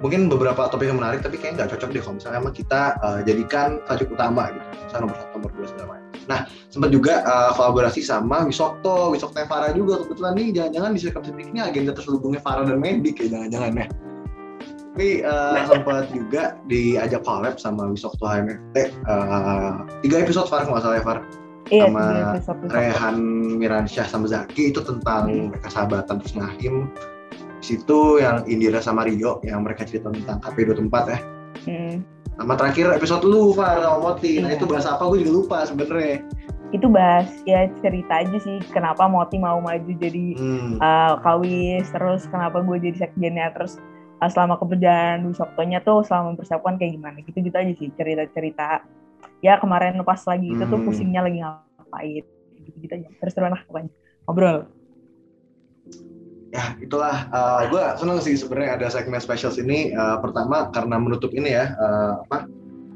mungkin 0.00 0.32
beberapa 0.32 0.68
topik 0.72 0.88
yang 0.88 0.96
menarik 0.96 1.20
tapi 1.20 1.36
kayaknya 1.36 1.64
nggak 1.64 1.76
cocok 1.76 1.88
deh 1.92 2.00
kalau 2.00 2.16
misalnya 2.16 2.38
emang 2.40 2.54
kita 2.56 2.82
uh, 3.04 3.20
jadikan 3.24 3.80
tajuk 3.84 4.12
utama 4.16 4.48
gitu. 4.48 4.64
Misalnya 4.88 5.02
nomor 5.04 5.16
satu 5.20 5.32
nomor 5.36 5.50
dua 5.52 5.66
segala 5.68 5.86
macam. 5.92 6.08
Nah 6.24 6.40
sempat 6.72 6.90
juga 6.92 7.14
uh, 7.24 7.50
kolaborasi 7.52 8.00
sama 8.00 8.36
Wisokto 8.48 9.12
Wisokto 9.12 9.44
Farah 9.44 9.76
juga 9.76 10.00
kebetulan 10.04 10.32
nih. 10.40 10.48
Jangan-jangan 10.56 10.90
di 10.92 11.00
Speak 11.04 11.48
ini 11.52 11.60
agenda 11.60 11.92
terselubungnya 11.92 12.40
Farah 12.40 12.64
dan 12.64 12.80
Medik 12.80 13.20
ya 13.20 13.28
jangan-jangan 13.28 13.72
ya. 13.76 13.86
Tapi 14.94 15.08
uh, 15.26 15.58
sempat 15.66 16.06
juga 16.14 16.42
diajak 16.64 17.26
collab 17.26 17.60
sama 17.60 17.92
Wisokto 17.92 18.24
HMFT 18.24 18.76
uh, 19.04 19.84
tiga 20.00 20.16
episode 20.24 20.48
Far 20.48 20.64
nggak 20.64 20.80
salah 20.80 20.96
ya 20.96 21.04
Far 21.04 21.43
Iya, 21.66 21.88
Sama 21.88 22.02
episode 22.36 22.58
episode. 22.60 22.76
Rehan 22.76 23.16
Miransyah 23.56 24.06
sama 24.06 24.26
Zaki 24.28 24.68
itu 24.68 24.84
tentang 24.84 25.24
Hmm. 25.26 25.48
mereka 25.48 25.68
sahabatan 25.72 26.20
terus 26.20 26.34
Nahim 26.36 26.92
situ 27.58 28.20
yang 28.20 28.44
Indira 28.44 28.84
sama 28.84 29.08
Rio 29.08 29.40
yang 29.40 29.64
mereka 29.64 29.88
cerita 29.88 30.12
tentang 30.12 30.36
KP24 30.44 30.94
ya 31.08 31.18
Hmm. 31.64 32.04
sama 32.36 32.52
terakhir 32.54 32.92
episode 32.92 33.24
lu 33.24 33.56
Far 33.56 33.80
sama 33.80 33.96
Moti 34.02 34.36
nah 34.38 34.52
Iya. 34.52 34.60
itu 34.60 34.64
bahasa 34.68 34.92
apa 34.92 35.08
gue 35.08 35.24
juga 35.24 35.32
lupa 35.32 35.58
sebenarnya 35.64 36.20
Itu 36.68 36.90
bahas 36.90 37.30
ya 37.46 37.70
cerita 37.80 38.20
aja 38.20 38.36
sih 38.36 38.58
kenapa 38.68 39.06
Moti 39.06 39.38
mau 39.38 39.62
maju 39.62 39.88
jadi 39.94 40.34
hmm. 40.36 40.82
uh, 40.82 41.22
kawis 41.22 41.86
terus 41.88 42.26
kenapa 42.28 42.60
gue 42.60 42.76
jadi 42.82 43.08
sekjennya 43.08 43.54
terus 43.54 43.78
uh, 44.18 44.28
selama 44.28 44.58
keberjalanan 44.58 45.24
Wisoktonya 45.24 45.80
tuh 45.80 46.02
selama 46.02 46.34
mempersiapkan 46.34 46.76
kayak 46.76 46.98
gimana 46.98 47.16
gitu-gitu 47.22 47.54
aja 47.54 47.72
sih 47.72 47.88
cerita-cerita 47.94 48.82
ya 49.44 49.60
kemarin 49.60 50.00
pas 50.00 50.24
lagi 50.24 50.56
itu 50.56 50.64
tuh 50.64 50.80
Hmm. 50.80 50.86
pusingnya 50.88 51.20
lagi 51.20 51.44
ngapain? 51.44 52.24
Gitu-gitu 52.64 52.92
aja. 52.96 53.08
Terus 53.20 53.32
terus 53.36 53.52
lah 53.52 53.60
pokoknya. 53.68 53.92
Ngobrol. 54.24 54.58
Ya 56.54 56.78
itulah. 56.80 57.28
Gue 57.68 57.82
seneng 58.00 58.18
sih 58.24 58.38
sebenarnya 58.38 58.80
ada 58.80 58.86
segmen 58.88 59.20
specials 59.20 59.60
ini 59.60 59.92
Uh, 59.92 60.16
pertama 60.22 60.70
karena 60.72 60.96
menutup 60.96 61.34
ini 61.34 61.52
ya 61.52 61.74
uh, 61.76 62.24
apa 62.24 62.46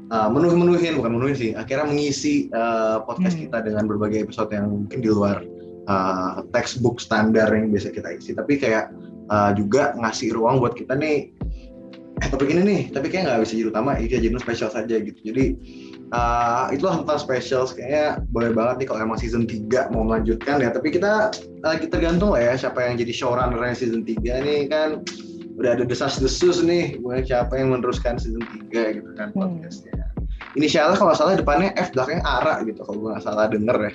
uh, 0.09 0.29
menuh 0.31 0.55
menuhin 0.57 0.95
bukan 0.97 1.11
menuhin 1.19 1.35
sih 1.37 1.51
akhirnya 1.53 1.85
mengisi 1.85 2.47
uh, 2.55 3.03
podcast 3.03 3.37
Hmm. 3.37 3.43
kita 3.45 3.57
dengan 3.67 3.85
berbagai 3.85 4.25
episode 4.25 4.49
yang 4.55 4.71
mungkin 4.71 5.03
di 5.03 5.11
luar 5.11 5.43
uh, 5.85 6.41
textbook 6.55 6.97
standar 7.03 7.51
yang 7.51 7.69
biasa 7.69 7.91
kita 7.93 8.15
isi. 8.15 8.31
Tapi 8.33 8.57
kayak 8.57 8.89
uh, 9.27 9.51
juga 9.53 9.93
ngasih 9.99 10.33
ruang 10.33 10.63
buat 10.63 10.73
kita 10.73 10.95
nih 10.97 11.29
eh 12.19 12.27
topik 12.27 12.51
ini 12.51 12.61
nih 12.67 12.81
tapi 12.91 13.07
kayak 13.07 13.31
nggak 13.31 13.39
bisa 13.47 13.53
jadi 13.55 13.69
utama 13.71 13.95
ini 13.95 14.07
jadi 14.11 14.27
spesial 14.39 14.71
saja 14.71 14.95
gitu. 15.03 15.19
Jadi 15.19 15.45
uh, 16.11 16.69
itulah 16.73 17.01
tentang 17.03 17.19
specials. 17.19 17.73
Kayaknya 17.73 18.23
boleh 18.33 18.51
banget 18.53 18.75
nih 18.83 18.87
kalau 18.89 18.99
emang 19.05 19.19
season 19.21 19.45
3 19.45 19.93
mau 19.93 20.05
melanjutkan 20.05 20.61
ya. 20.61 20.69
Tapi 20.73 20.93
kita 20.93 21.33
lagi 21.61 21.85
tergantung 21.89 22.33
lah 22.33 22.41
ya 22.41 22.53
siapa 22.57 22.85
yang 22.85 22.97
jadi 22.97 23.13
showrunner 23.13 23.61
season 23.73 24.05
3 24.05 24.17
nih 24.45 24.69
kan. 24.69 25.01
Udah 25.59 25.75
ada 25.75 25.83
desas-desus 25.83 26.63
nih 26.63 26.97
buat 27.03 27.27
siapa 27.27 27.59
yang 27.59 27.75
meneruskan 27.75 28.15
season 28.15 28.43
3 28.71 28.95
gitu 28.99 29.09
kan 29.19 29.35
Hmm. 29.35 29.59
podcastnya. 29.59 30.07
Inisialnya 30.57 30.97
kalau 30.97 31.13
salah 31.13 31.37
depannya 31.37 31.69
F 31.77 31.93
belakangnya 31.93 32.25
Ara 32.25 32.65
gitu 32.65 32.81
kalau 32.81 32.97
gue 33.05 33.09
nggak 33.13 33.21
salah 33.21 33.45
denger 33.45 33.77
ya 33.85 33.93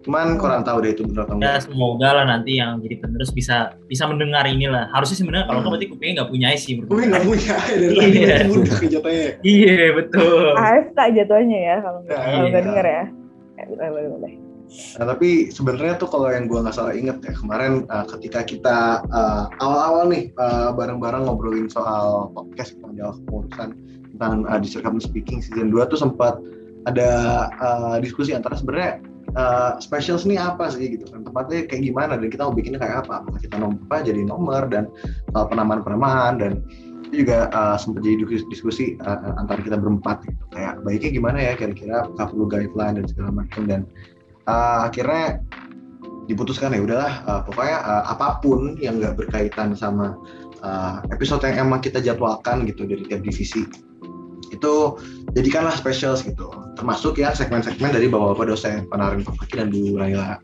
Cuman 0.00 0.40
kurang 0.40 0.64
tahu 0.64 0.80
deh 0.80 0.96
itu 0.96 1.04
benar 1.04 1.28
atau 1.28 1.36
ya 1.36 1.60
enggak. 1.60 1.68
semoga 1.68 2.08
lah 2.16 2.24
nanti 2.24 2.56
yang 2.56 2.80
jadi 2.80 2.96
penerus 2.98 3.28
bisa 3.30 3.76
bisa 3.84 4.08
mendengar 4.08 4.48
inilah 4.48 4.88
harusnya 4.90 5.16
sih 5.16 5.26
benar 5.28 5.44
kalau 5.44 5.60
nggak 5.60 5.72
berarti 5.76 5.88
kupingnya 5.92 6.14
nggak 6.20 6.30
punya 6.32 6.48
sih 6.56 6.72
gue. 6.78 6.88
nggak 6.88 7.24
punya 7.28 7.54
dari 7.68 7.84
tadi 7.92 8.16
Iya. 8.16 8.36
masih 8.40 8.50
muda 8.56 8.74
jatuhnya. 8.88 9.28
iya 9.44 9.84
betul 9.92 10.44
AFK 10.56 10.98
jatuhnya 11.14 11.58
ya 11.60 11.76
kalau 11.78 11.98
nggak 12.00 12.16
Ya, 12.16 12.32
nggak 12.32 12.48
iya. 12.48 12.60
denger 12.64 12.86
ya. 12.88 13.02
Eh, 13.60 13.64
boleh 13.68 13.88
boleh 13.92 14.08
boleh. 14.16 14.32
Nah, 14.70 15.04
tapi 15.04 15.28
sebenarnya 15.50 15.98
tuh 15.98 16.06
kalau 16.06 16.30
yang 16.30 16.46
gua 16.46 16.62
nggak 16.62 16.72
salah 16.72 16.94
inget 16.94 17.18
ya 17.20 17.34
kemarin 17.34 17.84
uh, 17.90 18.06
ketika 18.06 18.40
kita 18.40 18.78
uh, 19.04 19.50
awal-awal 19.58 20.06
nih 20.06 20.30
uh, 20.38 20.70
bareng-bareng 20.72 21.26
ngobrolin 21.26 21.66
soal 21.66 22.30
podcast 22.32 22.78
tentang 22.78 22.94
jawab 22.96 23.16
pengurusan 23.26 23.68
tentang 24.14 24.46
uh, 24.46 24.56
Discernment 24.56 25.02
Speaking 25.02 25.42
season 25.42 25.68
2 25.68 25.90
tuh 25.90 25.98
sempat 25.98 26.38
ada 26.86 27.10
uh, 27.58 27.96
diskusi 27.98 28.30
antara 28.30 28.54
sebenarnya 28.54 29.02
uh, 29.36 29.76
specials 29.82 30.26
ini 30.26 30.40
apa 30.40 30.70
sih 30.70 30.98
gitu 30.98 31.06
kan. 31.10 31.26
Tempatnya 31.26 31.66
kayak 31.66 31.82
gimana 31.86 32.16
dan 32.18 32.28
kita 32.30 32.42
mau 32.46 32.54
bikinnya 32.54 32.80
kayak 32.80 33.06
apa. 33.06 33.26
Kita 33.38 33.56
nomor 33.58 34.00
jadi 34.02 34.22
nomor 34.24 34.62
dan 34.70 34.90
soal 35.30 35.46
penamaan-penamaan 35.50 36.40
dan 36.40 36.52
itu 37.10 37.26
juga 37.26 37.50
uh, 37.50 37.74
sempat 37.74 38.06
jadi 38.06 38.22
diskusi, 38.22 38.44
diskusi 38.48 38.84
uh, 39.02 39.34
antara 39.38 39.60
kita 39.62 39.76
berempat 39.78 40.22
gitu. 40.26 40.42
Kayak 40.54 40.82
baiknya 40.86 41.10
gimana 41.10 41.38
ya 41.42 41.52
kira-kira 41.58 42.06
apakah 42.06 42.26
perlu 42.30 42.46
guideline 42.46 42.94
dan 43.02 43.06
segala 43.10 43.30
macam 43.34 43.62
dan 43.66 43.80
uh, 44.46 44.86
akhirnya 44.86 45.42
diputuskan 46.30 46.70
ya 46.70 46.86
udahlah 46.86 47.12
uh, 47.26 47.40
pokoknya 47.42 47.82
uh, 47.82 48.04
apa 48.14 48.38
pun 48.38 48.78
yang 48.78 49.02
nggak 49.02 49.18
berkaitan 49.18 49.74
sama 49.74 50.14
uh, 50.62 51.02
episode 51.10 51.42
yang 51.42 51.66
emang 51.66 51.82
kita 51.82 51.98
jadwalkan 51.98 52.62
gitu 52.70 52.86
dari 52.86 53.02
tiap 53.10 53.26
divisi 53.26 53.66
itu 54.50 54.74
jadikanlah 55.34 55.74
specials 55.74 56.22
gitu. 56.26 56.50
Termasuk 56.74 57.18
ya 57.18 57.32
segmen-segmen 57.34 57.94
dari 57.94 58.06
bapak-bapak 58.10 58.52
dosen 58.52 58.86
Panarin 58.90 59.22
Pak 59.22 59.34
Fakir 59.40 59.64
dan 59.64 59.70
Bu 59.70 59.98
Naila 59.98 60.38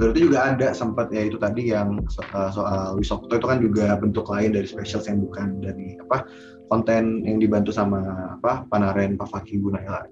dan 0.00 0.16
itu 0.16 0.32
juga 0.32 0.48
ada 0.48 0.72
sempat 0.72 1.12
ya 1.12 1.28
itu 1.28 1.36
tadi 1.36 1.68
yang 1.76 2.00
so- 2.08 2.24
uh, 2.32 2.48
soal 2.48 2.96
Wisokto 2.96 3.36
itu 3.36 3.46
kan 3.46 3.60
juga 3.60 4.00
bentuk 4.00 4.24
lain 4.32 4.56
dari 4.56 4.64
specials 4.64 5.04
yang 5.04 5.20
bukan 5.20 5.60
dari 5.60 6.00
apa 6.08 6.24
konten 6.72 7.20
yang 7.28 7.36
dibantu 7.36 7.68
sama 7.68 8.00
apa 8.40 8.64
Panaren 8.72 9.20
Pak 9.20 9.28
Fakir 9.28 9.60
Bu 9.60 9.76
Naila 9.76 10.08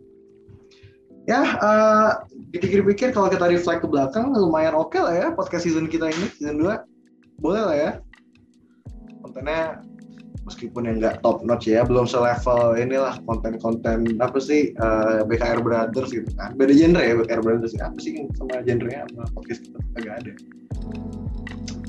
ya 1.25 1.41
eh, 1.41 2.11
dipikir-pikir 2.53 3.17
kalau 3.17 3.33
kita 3.33 3.49
reflect 3.49 3.81
ke 3.81 3.89
belakang 3.89 4.33
lumayan 4.37 4.77
oke 4.77 4.97
lah 4.97 5.17
ya 5.17 5.29
podcast 5.33 5.65
season 5.65 5.89
kita 5.89 6.13
ini 6.13 6.27
season 6.37 6.61
2 6.61 6.85
boleh 7.39 7.63
lah 7.63 7.77
ya. 7.79 7.91
Kontennya 9.23 9.79
meskipun 10.49 10.89
yang 10.89 10.97
nggak 10.99 11.21
top 11.21 11.45
notch 11.45 11.69
ya 11.69 11.85
belum 11.85 12.09
selevel 12.09 12.75
inilah 12.81 13.21
konten-konten 13.29 14.17
apa 14.19 14.41
sih 14.41 14.73
eh, 14.73 15.21
BKR 15.29 15.61
Brothers 15.61 16.11
gitu 16.11 16.29
kan. 16.35 16.57
Beda 16.57 16.73
genre 16.73 17.05
ya 17.05 17.15
BKR 17.21 17.43
Brothers 17.45 17.77
ya. 17.77 17.93
Apa 17.93 17.99
sih 18.01 18.17
yang 18.17 18.33
sama 18.41 18.65
genrenya 18.65 19.05
sama 19.13 19.29
podcast 19.37 19.61
kita? 19.69 19.79
Agak 20.01 20.15
ada. 20.25 20.33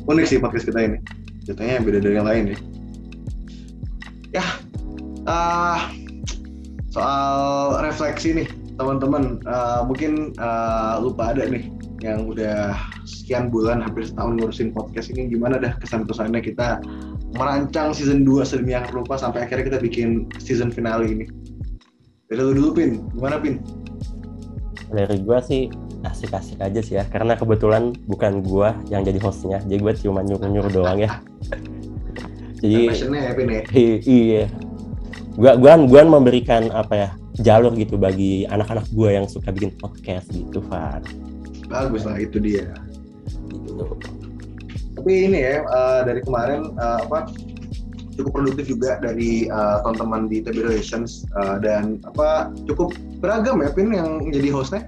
Unik 0.06 0.26
sih 0.28 0.38
podcast 0.44 0.68
kita 0.68 0.80
ini. 0.84 1.00
Jatuhnya 1.48 1.80
beda 1.80 2.00
dari 2.04 2.16
yang 2.20 2.28
lain 2.28 2.44
ya. 2.52 2.58
Ya 4.30 4.46
ah 5.26 5.90
soal 6.92 7.80
refleksi 7.80 8.44
nih 8.44 8.48
teman-teman. 8.76 9.40
Eh, 9.48 9.82
mungkin 9.88 10.36
eh, 10.36 10.94
lupa 11.00 11.32
ada 11.32 11.48
nih 11.48 11.72
yang 12.00 12.28
udah 12.32 12.76
sekian 13.04 13.52
bulan 13.52 13.84
hampir 13.84 14.08
setahun 14.08 14.40
ngurusin 14.40 14.72
podcast 14.72 15.12
ini. 15.12 15.30
Gimana 15.30 15.60
dah 15.60 15.76
kesan-kesannya 15.84 16.42
kita 16.44 16.80
merancang 17.38 17.94
season 17.94 18.26
2 18.26 18.42
sedemikian 18.46 18.90
rupa 18.90 19.20
sampai 19.20 19.46
akhirnya 19.46 19.76
kita 19.76 19.80
bikin 19.82 20.26
season 20.42 20.74
finale 20.74 21.06
ini. 21.06 21.26
Dari 22.30 22.42
lu 22.42 22.54
dulu 22.54 22.70
Pin, 22.78 22.92
gimana 23.14 23.42
Pin? 23.42 23.58
dari 24.90 25.22
gua 25.22 25.40
sih 25.40 25.70
asik-asik 26.02 26.58
aja 26.60 26.82
sih 26.82 26.98
ya 26.98 27.06
karena 27.06 27.38
kebetulan 27.38 27.94
bukan 28.10 28.42
gua 28.42 28.74
yang 28.90 29.06
jadi 29.06 29.22
hostnya 29.22 29.62
jadi 29.70 29.80
gua 29.82 29.94
cuma 29.94 30.22
nyuruh-nyuruh 30.26 30.72
doang 30.82 31.00
ya 31.00 31.22
jadi 32.60 32.90
Passionnya 32.92 33.22
ya 33.30 33.32
Pin 33.38 33.50
ya? 33.50 33.62
iya 34.10 34.44
gua 35.38 35.54
gua 35.56 35.74
gua 35.86 36.02
memberikan 36.08 36.74
apa 36.74 36.94
ya 36.98 37.10
jalur 37.40 37.72
gitu 37.78 37.96
bagi 37.96 38.50
anak-anak 38.50 38.90
gua 38.92 39.16
yang 39.22 39.26
suka 39.30 39.54
bikin 39.54 39.72
podcast 39.78 40.28
gitu 40.34 40.60
Far 40.68 41.06
Bagus 41.70 42.02
lah 42.02 42.18
itu 42.18 42.42
dia. 42.42 42.66
gitu. 43.54 43.94
Tapi 45.00 45.32
ini 45.32 45.40
ya 45.40 45.64
eh, 45.64 46.00
dari 46.04 46.20
kemarin 46.20 46.76
eh, 46.76 47.00
apa 47.08 47.32
cukup 48.20 48.32
produktif 48.36 48.68
juga 48.68 49.00
dari 49.00 49.48
eh, 49.48 49.76
teman-teman 49.80 50.28
di 50.28 50.44
TB 50.44 50.60
Relations 50.60 51.24
eh, 51.40 51.56
dan 51.64 52.04
apa 52.04 52.52
cukup 52.68 52.92
beragam 53.24 53.64
ya 53.64 53.72
Pin 53.72 53.96
yang 53.96 54.28
jadi 54.28 54.52
hostnya. 54.52 54.84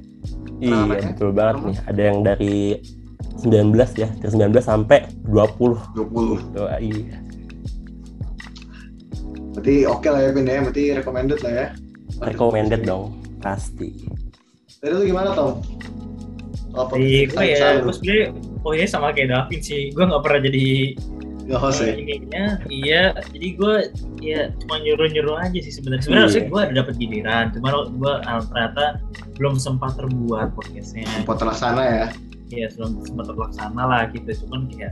iya 0.60 0.76
Anak-anaknya? 0.78 1.10
betul 1.15 1.32
banget 1.32 1.58
nih 1.63 1.78
ada 1.88 2.02
yang 2.04 2.17
dari 2.21 2.58
19 3.39 3.71
ya 3.97 4.10
dari 4.19 4.32
19 4.36 4.62
sampai 4.62 5.00
20 5.26 5.95
20. 5.95 6.54
Tuh, 6.54 6.67
iya 6.78 7.17
Berarti 9.52 9.76
oke 9.84 10.08
lah 10.08 10.21
ya 10.21 10.30
Pin 10.32 10.47
ya, 10.47 10.60
berarti 10.62 10.84
recommended 10.95 11.39
lah 11.41 11.54
ya. 11.56 11.67
recommended 12.21 12.82
dong 12.84 13.15
pasti 13.39 14.06
Dari 14.84 14.91
lu 14.93 15.08
gimana 15.08 15.32
Tom? 15.34 15.63
Oh, 16.71 16.86
Di 16.93 17.26
gue 17.28 17.43
ya, 17.47 17.80
gue 17.80 17.91
sebenernya 17.91 18.50
oh 18.62 18.74
ya 18.74 18.86
sama 18.86 19.12
kayak 19.12 19.34
Davin 19.34 19.62
sih, 19.62 19.89
gue 19.91 20.04
nggak 20.04 20.21
pernah 20.21 20.41
jadi 20.45 20.65
Nggak 21.41 21.58
host 21.60 21.82
ya? 21.82 21.93
ininya, 21.97 22.45
iya. 22.69 23.04
Jadi 23.34 23.47
gue 23.58 23.76
ya 24.21 24.54
cuma 24.62 24.78
nyuruh-nyuruh 24.78 25.41
aja 25.41 25.58
sih 25.58 25.74
sebenarnya. 25.74 26.06
Sebenarnya 26.06 26.21
Iya. 26.21 26.26
harusnya 26.30 26.43
gue 26.47 26.62
ada 26.62 26.74
dapat 26.86 26.93
giliran, 27.02 27.45
cuma 27.52 27.67
gue 27.89 28.13
ah, 28.24 28.39
ternyata 28.45 28.84
belum 29.41 29.56
sempat 29.58 29.97
terbuat 29.97 30.54
podcastnya. 30.54 31.10
Sempat 31.17 31.38
terlaksana 31.41 31.82
ya. 31.82 32.06
ya 32.52 32.67
belum 32.76 33.00
sempat 33.08 33.32
terlaksana 33.32 33.82
lah 33.88 34.02
gitu 34.12 34.43
cuman 34.43 34.67
kayak 34.69 34.91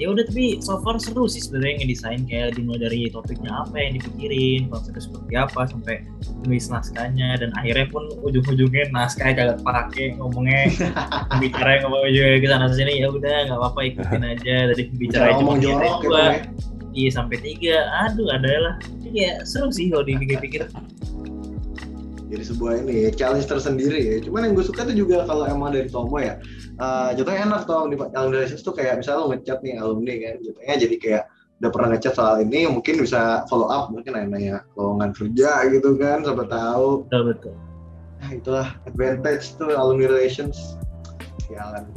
ya 0.00 0.08
udah 0.08 0.24
tapi 0.24 0.56
so 0.64 0.80
far 0.80 0.96
seru 0.96 1.28
sih 1.28 1.44
sebenarnya 1.44 1.84
ngedesain 1.84 2.24
kayak 2.24 2.56
dimulai 2.56 2.80
dari 2.88 3.00
topiknya 3.12 3.52
apa 3.52 3.76
yang 3.76 4.00
dipikirin 4.00 4.72
konsepnya 4.72 5.02
seperti 5.04 5.32
apa 5.36 5.60
sampai 5.68 5.96
nulis 6.48 6.72
naskahnya 6.72 7.36
dan 7.36 7.52
akhirnya 7.60 7.84
pun 7.92 8.08
ujung-ujungnya 8.24 8.88
naskahnya 8.96 9.36
kagak 9.36 9.60
pakai 9.60 10.16
ngomongnya 10.16 10.72
pembicara 11.36 11.84
ngomong 11.84 12.08
juga 12.08 12.40
ke 12.40 12.46
sana 12.48 12.66
sini 12.72 13.04
ya 13.04 13.12
udah 13.12 13.36
nggak 13.52 13.58
apa-apa 13.60 13.80
ikutin 13.92 14.22
aja. 14.32 14.56
Dari 14.72 14.82
pembicara 14.88 15.20
Bicara 15.20 15.36
ngomong 15.36 15.58
jorok 15.60 15.94
gitu 16.00 16.08
dua. 16.08 16.24
ya. 16.24 16.32
iya 16.96 17.10
sampai 17.12 17.36
tiga. 17.44 17.76
Aduh 18.08 18.28
adalah 18.32 18.74
ya 19.12 19.44
seru 19.44 19.68
sih 19.68 19.92
kalau 19.92 20.08
dipikir-pikir 20.08 20.64
jadi 22.30 22.44
sebuah 22.46 22.72
ini 22.86 22.94
ya, 23.06 23.10
challenge 23.10 23.50
tersendiri 23.50 23.98
ya. 23.98 24.16
Cuman 24.22 24.46
yang 24.46 24.54
gue 24.54 24.62
suka 24.62 24.86
tuh 24.86 24.94
juga 24.94 25.26
kalau 25.26 25.50
emang 25.50 25.74
dari 25.74 25.90
Tomo 25.90 26.22
ya, 26.22 26.38
uh, 26.78 27.10
jatuhnya 27.10 27.50
enak 27.50 27.66
Tom 27.66 27.90
di 27.90 27.98
dari 27.98 28.46
tuh 28.54 28.70
kayak 28.70 29.02
misalnya 29.02 29.18
lo 29.18 29.26
ngechat 29.34 29.58
nih 29.66 29.74
alumni 29.82 30.14
kan, 30.22 30.34
jatuhnya 30.38 30.74
jadi 30.78 30.96
kayak 31.02 31.24
udah 31.60 31.70
pernah 31.74 31.88
ngechat 31.92 32.14
soal 32.16 32.40
ini 32.40 32.64
mungkin 32.70 33.04
bisa 33.04 33.44
follow 33.52 33.68
up 33.68 33.92
mungkin 33.92 34.16
nanya-nanya 34.16 34.64
lowongan 34.80 35.12
kerja 35.12 35.68
gitu 35.68 35.98
kan 35.98 36.24
siapa 36.24 36.48
tahu. 36.48 37.04
Betul 37.04 37.22
betul. 37.34 37.54
Nah 38.22 38.30
itulah 38.32 38.68
advantage 38.88 39.44
tuh 39.60 39.74
alumni 39.76 40.08
relations. 40.08 40.78
Jalan 41.50 41.90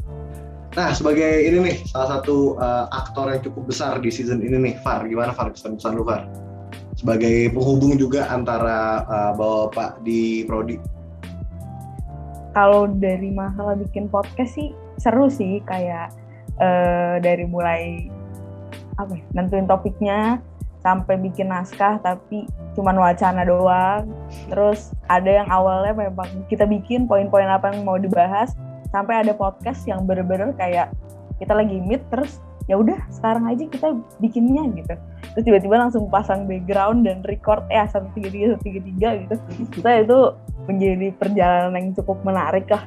nah 0.74 0.90
sebagai 0.90 1.46
ini 1.46 1.70
nih 1.70 1.78
salah 1.86 2.18
satu 2.18 2.58
uh, 2.58 2.90
aktor 2.90 3.30
yang 3.30 3.46
cukup 3.46 3.70
besar 3.70 4.02
di 4.02 4.10
season 4.10 4.42
ini 4.42 4.58
nih 4.58 4.76
Far. 4.82 5.06
Gimana 5.06 5.30
Far? 5.30 5.54
Kesan-kesan 5.54 5.94
lu 5.94 6.02
Far 6.02 6.26
sebagai 7.04 7.52
penghubung 7.52 8.00
juga 8.00 8.32
antara 8.32 9.04
uh, 9.04 9.32
bapak 9.36 10.00
di 10.08 10.48
prodi. 10.48 10.80
Kalau 12.56 12.88
dari 12.88 13.28
masalah 13.28 13.76
bikin 13.76 14.08
podcast 14.08 14.56
sih 14.56 14.72
seru 14.96 15.28
sih 15.28 15.58
kayak 15.66 16.14
eh, 16.62 17.18
dari 17.18 17.50
mulai 17.50 18.08
apa 19.02 19.18
ya, 19.18 19.26
nentuin 19.34 19.66
topiknya 19.66 20.38
sampai 20.86 21.18
bikin 21.18 21.50
naskah 21.50 21.98
tapi 21.98 22.46
cuman 22.78 23.02
wacana 23.02 23.42
doang. 23.42 24.06
Terus 24.54 24.94
ada 25.10 25.44
yang 25.44 25.50
awalnya 25.50 25.98
memang 25.98 26.30
kita 26.46 26.70
bikin 26.70 27.10
poin-poin 27.10 27.50
apa 27.50 27.74
yang 27.74 27.82
mau 27.82 27.98
dibahas 27.98 28.54
sampai 28.94 29.26
ada 29.26 29.34
podcast 29.34 29.82
yang 29.90 30.06
bener-bener 30.06 30.54
kayak 30.54 30.94
kita 31.42 31.58
lagi 31.58 31.82
meet 31.82 32.06
terus 32.14 32.38
ya 32.70 32.78
udah 32.78 33.02
sekarang 33.10 33.50
aja 33.50 33.66
kita 33.66 33.98
bikinnya 34.22 34.70
gitu 34.78 34.94
terus 35.34 35.46
tiba-tiba 35.50 35.82
langsung 35.82 36.06
pasang 36.14 36.46
background 36.46 37.10
dan 37.10 37.26
record 37.26 37.66
satu 37.70 38.06
tiga 38.14 38.30
tiga 38.30 38.46
satu 38.54 38.64
tiga 38.64 38.80
tiga 38.86 39.10
gitu. 39.18 39.36
Kita 39.74 39.90
itu 40.06 40.20
menjadi 40.70 41.08
perjalanan 41.18 41.74
yang 41.74 41.88
cukup 41.98 42.22
menarik 42.22 42.70
lah. 42.70 42.86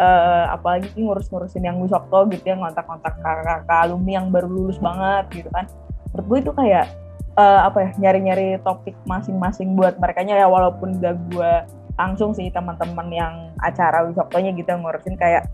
Eh, 0.00 0.44
apalagi 0.48 0.88
ngurus-ngurusin 0.96 1.68
yang 1.68 1.76
Wisokto 1.76 2.24
gitu 2.32 2.48
yang 2.48 2.64
kontak-kontak 2.64 3.12
kakak-kakak 3.20 3.78
alumni 3.84 4.24
yang 4.24 4.32
baru 4.32 4.48
lulus 4.48 4.80
banget 4.80 5.44
gitu 5.44 5.48
kan. 5.52 5.68
Menurut 6.10 6.26
gue 6.26 6.38
itu 6.48 6.52
kayak 6.56 6.86
eh, 7.36 7.60
apa 7.60 7.78
ya 7.84 7.90
nyari-nyari 8.00 8.56
topik 8.64 8.96
masing-masing 9.04 9.76
buat 9.76 10.00
mereka 10.00 10.24
ya 10.24 10.48
walaupun 10.48 10.96
gak 10.96 11.20
gue 11.28 11.52
langsung 11.96 12.32
sih 12.32 12.48
teman-teman 12.48 13.08
yang 13.12 13.34
acara 13.60 14.04
Wisoktonya 14.08 14.56
gitu 14.56 14.72
ngurusin 14.72 15.16
kayak 15.20 15.44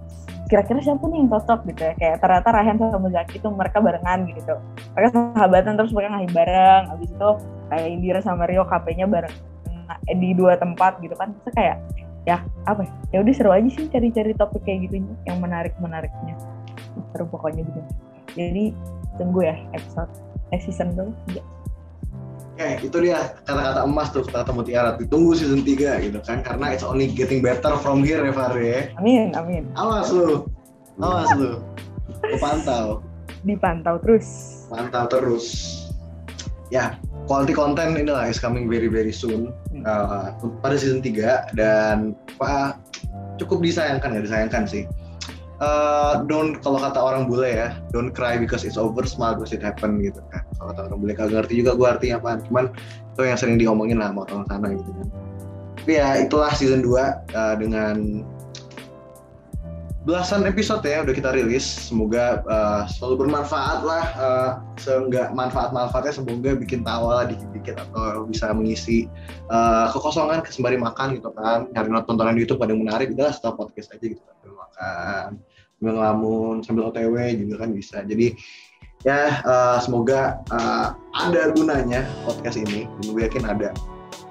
kira-kira 0.49 0.81
siapa 0.81 1.05
nih 1.11 1.21
yang 1.21 1.29
cocok? 1.29 1.61
gitu 1.69 1.83
ya. 1.85 1.93
Kayak 2.01 2.17
ternyata 2.25 2.49
Rahen 2.51 2.77
sama 2.81 3.09
Zaki 3.13 3.37
itu 3.37 3.49
mereka 3.53 3.79
barengan 3.85 4.19
gitu. 4.33 4.55
Mereka 4.97 5.09
sahabatan 5.13 5.75
terus 5.77 5.93
mereka 5.93 6.11
ngahi 6.17 6.31
bareng. 6.33 6.83
Habis 6.89 7.09
itu 7.13 7.31
kayak 7.69 7.87
Indira 7.93 8.21
sama 8.25 8.49
Rio 8.49 8.65
KP-nya 8.65 9.07
bareng 9.07 9.35
eh, 10.09 10.17
di 10.17 10.33
dua 10.33 10.57
tempat 10.57 10.99
gitu 11.05 11.15
kan. 11.15 11.37
Terus 11.45 11.55
kayak 11.55 11.77
ya 12.25 12.41
apa 12.65 12.81
ya? 12.85 12.93
Ya 13.13 13.19
udah 13.21 13.35
seru 13.37 13.51
aja 13.53 13.69
sih 13.69 13.87
cari-cari 13.93 14.33
topik 14.33 14.65
kayak 14.65 14.89
gitu 14.89 15.05
yang 15.29 15.39
menarik 15.39 15.77
menariknya 15.79 16.35
seru 17.13 17.29
pokoknya 17.29 17.69
gitu. 17.69 17.81
Jadi 18.33 18.65
tunggu 19.21 19.45
ya 19.45 19.57
episode 19.77 20.11
eh 20.49 20.61
season 20.65 20.97
tuh 20.97 21.13
Oke, 22.59 22.91
itu 22.91 22.99
dia 23.07 23.39
kata-kata 23.47 23.87
emas 23.87 24.11
tuh 24.11 24.27
kata 24.27 24.51
Mutiara. 24.51 24.99
Ditunggu 24.99 25.31
season 25.39 25.63
3 25.63 26.11
gitu 26.11 26.19
kan 26.27 26.43
karena 26.43 26.75
it's 26.75 26.83
only 26.83 27.07
getting 27.07 27.39
better 27.39 27.71
from 27.79 28.03
here 28.03 28.19
ya 28.19 28.35
ya. 28.59 28.91
amin 28.99 29.31
amin 29.39 29.63
Awas 29.79 30.11
lu. 30.11 30.51
Awas 30.99 31.31
lu. 31.39 31.63
Gue 32.19 32.39
pantau. 32.43 32.99
dipantau 33.47 34.03
terus 34.03 34.27
Pantau 34.67 35.07
terus. 35.07 35.47
Ya, 36.75 36.99
quality 37.31 37.55
content 37.55 37.95
ini 37.95 38.11
lah 38.11 38.27
is 38.27 38.43
coming 38.43 38.67
very 38.67 38.91
very 38.91 39.15
soon 39.15 39.55
uh, 39.87 40.35
pada 40.59 40.75
season 40.75 40.99
3 40.99 41.55
dan 41.55 42.19
apa 42.43 42.75
cukup 43.39 43.63
disayangkan 43.63 44.19
ya 44.19 44.21
disayangkan 44.27 44.67
sih. 44.67 44.83
Uh, 45.59 46.23
don't 46.31 46.63
kalau 46.63 46.79
kata 46.79 47.03
orang 47.03 47.27
bule 47.27 47.51
ya, 47.51 47.75
don't 47.91 48.15
cry 48.15 48.39
because 48.39 48.63
it's 48.63 48.79
over, 48.79 49.03
smile 49.03 49.35
because 49.35 49.51
it 49.51 49.59
happen 49.59 49.99
gitu 49.99 50.23
kan. 50.31 50.47
Kalau 50.55 50.71
kata 50.71 50.81
orang 50.87 50.99
bule 51.03 51.13
kagak 51.19 51.35
ngerti 51.43 51.55
juga 51.67 51.75
gue 51.75 51.89
artinya 51.91 52.17
apa. 52.23 52.31
Cuman 52.47 52.65
itu 53.15 53.21
yang 53.27 53.39
sering 53.39 53.59
diomongin 53.59 53.99
lah 53.99 54.15
sama 54.15 54.23
orang 54.31 54.47
sana 54.47 54.67
gitu 54.71 54.91
kan. 54.95 55.07
Tapi 55.83 55.93
ya 55.99 56.09
itulah 56.23 56.53
season 56.55 56.87
2 56.87 56.95
uh, 57.35 57.55
dengan 57.59 58.23
belasan 60.09 60.49
episode 60.49 60.81
ya 60.89 61.05
udah 61.05 61.13
kita 61.13 61.37
rilis. 61.37 61.69
Semoga 61.69 62.41
uh, 62.49 62.89
selalu 62.89 63.29
bermanfaat 63.29 63.85
lah. 63.85 64.05
Uh, 64.17 64.51
seenggak 64.81 65.37
manfaat-manfaatnya 65.37 66.17
semoga 66.17 66.57
bikin 66.57 66.81
tawa 66.81 67.21
lah 67.21 67.25
dikit-dikit 67.29 67.77
atau 67.77 68.25
bisa 68.25 68.49
mengisi 68.57 69.05
uh, 69.53 69.93
kekosongan 69.93 70.41
sembari 70.49 70.81
makan 70.81 71.21
gitu 71.21 71.29
kan. 71.37 71.69
Nyari 71.77 71.93
tontonan 72.09 72.41
di 72.41 72.49
YouTube 72.49 72.57
pada 72.57 72.73
yang 72.73 72.89
menarik 72.89 73.13
udah 73.13 73.37
setelah 73.37 73.61
podcast 73.61 73.93
aja 73.93 74.01
gitu 74.09 74.23
sambil 74.25 74.57
makan, 74.57 75.27
sambil 75.77 75.93
ngelamun, 76.01 76.55
sambil 76.65 76.89
OTW 76.89 77.15
juga 77.37 77.55
kan 77.61 77.71
bisa. 77.77 78.01
Jadi 78.01 78.33
ya 79.05 79.45
uh, 79.45 79.77
semoga 79.77 80.41
uh, 80.49 80.97
ada 81.21 81.53
gunanya 81.53 82.09
podcast 82.25 82.57
ini. 82.57 82.89
Gue 83.05 83.29
yakin 83.29 83.45
ada 83.45 83.77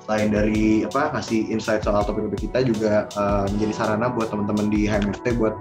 selain 0.08 0.32
dari 0.32 0.88
apa 0.88 1.12
ngasih 1.12 1.52
insight 1.52 1.84
soal 1.84 2.00
topik-topik 2.08 2.48
kita 2.48 2.64
juga 2.64 3.12
uh, 3.20 3.44
menjadi 3.52 3.74
sarana 3.76 4.08
buat 4.08 4.32
teman-teman 4.32 4.72
di 4.72 4.88
HMFT 4.88 5.36
buat 5.36 5.60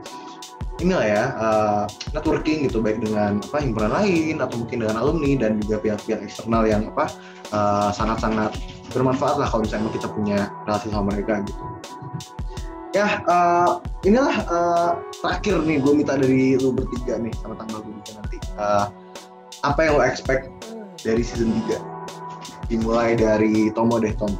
inilah 0.79 1.03
ya 1.03 1.25
uh, 1.35 1.85
networking 2.15 2.71
gitu 2.71 2.79
baik 2.79 3.03
dengan 3.03 3.43
apa 3.43 3.59
himpunan 3.59 3.91
lain 3.91 4.39
atau 4.39 4.63
mungkin 4.63 4.87
dengan 4.87 5.03
alumni 5.03 5.35
dan 5.35 5.59
juga 5.59 5.83
pihak-pihak 5.83 6.23
eksternal 6.23 6.63
yang 6.63 6.87
apa 6.95 7.11
uh, 7.51 7.91
sangat-sangat 7.91 8.55
bermanfaat 8.95 9.35
lah 9.43 9.51
kalau 9.51 9.67
misalnya 9.67 9.91
kita 9.91 10.07
punya 10.15 10.47
relasi 10.63 10.95
sama 10.95 11.11
mereka 11.11 11.43
gitu. 11.43 11.63
Ya 12.95 13.19
uh, 13.27 13.83
inilah 14.07 14.37
uh, 14.47 14.91
terakhir 15.27 15.59
nih 15.67 15.83
gue 15.83 15.91
minta 15.91 16.15
dari 16.15 16.55
lu 16.55 16.71
bertiga 16.71 17.19
nih 17.19 17.35
sama 17.43 17.59
tanggal 17.59 17.83
gue 17.83 18.15
nanti. 18.15 18.39
Uh, 18.55 18.87
apa 19.67 19.91
yang 19.91 19.99
lo 19.99 20.07
expect 20.07 20.55
dari 21.03 21.27
season 21.27 21.51
3 21.67 21.96
dimulai 22.67 23.19
dari 23.19 23.71
Tomo 23.73 23.99
deh 23.99 24.15
Tom. 24.15 24.31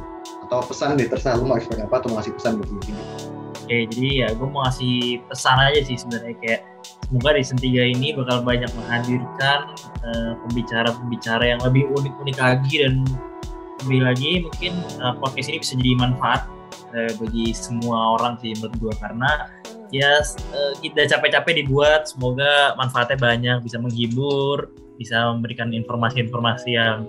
Atau 0.47 0.63
pesan 0.63 0.95
deh 0.95 1.07
terserah 1.11 1.39
lu 1.39 1.47
mau 1.47 1.59
expect 1.59 1.83
apa 1.83 1.99
atau 1.99 2.07
mau 2.11 2.23
ngasih 2.23 2.33
pesan 2.39 2.59
buat 2.59 2.71
3 2.71 3.67
Oke, 3.67 3.83
jadi 3.91 4.09
ya 4.23 4.27
gue 4.31 4.47
mau 4.47 4.63
ngasih 4.63 5.19
pesan 5.27 5.59
aja 5.59 5.79
sih 5.83 5.99
sebenarnya 5.99 6.39
kayak 6.39 6.61
semoga 7.03 7.35
di 7.35 7.43
3 7.43 7.95
ini 7.99 8.07
bakal 8.15 8.39
banyak 8.39 8.71
menghadirkan 8.79 9.75
eh, 10.07 10.33
pembicara-pembicara 10.47 11.43
yang 11.43 11.59
lebih 11.59 11.91
unik-unik 11.91 12.37
lagi 12.39 12.87
dan 12.87 13.03
lebih 13.85 14.01
lagi 14.03 14.31
mungkin 14.41 14.73
uh, 14.99 15.13
podcast 15.21 15.53
ini 15.53 15.61
bisa 15.61 15.77
jadi 15.77 15.91
manfaat 16.01 16.49
uh, 16.97 17.11
bagi 17.21 17.53
semua 17.53 18.17
orang 18.17 18.41
sih 18.41 18.57
menurut 18.57 18.75
gue 18.81 18.93
karena 18.97 19.31
ya 19.93 20.19
uh, 20.23 20.73
kita 20.81 21.05
capek-capek 21.07 21.63
dibuat 21.63 22.09
semoga 22.09 22.73
manfaatnya 22.75 23.17
banyak 23.21 23.57
bisa 23.61 23.77
menghibur 23.77 24.73
bisa 24.97 25.29
memberikan 25.29 25.69
informasi-informasi 25.69 26.69
yang 26.73 27.05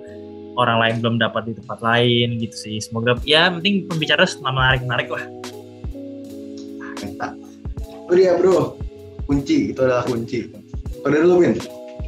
orang 0.59 0.79
lain 0.83 0.95
belum 1.01 1.17
dapat 1.23 1.49
di 1.49 1.55
tempat 1.55 1.79
lain 1.81 2.37
gitu 2.43 2.57
sih 2.59 2.77
semoga 2.83 3.15
ya 3.23 3.49
penting 3.55 3.87
pembicara 3.87 4.27
menarik-menarik 4.43 5.09
lah 5.09 5.25
Meta. 6.99 7.31
Itu 7.79 8.13
dia 8.19 8.35
bro, 8.35 8.75
kunci 9.31 9.71
itu 9.71 9.81
adalah 9.83 10.03
kunci. 10.03 10.51
Kalau 10.99 11.13
dari 11.15 11.23
lu 11.23 11.39
Bin, 11.39 11.55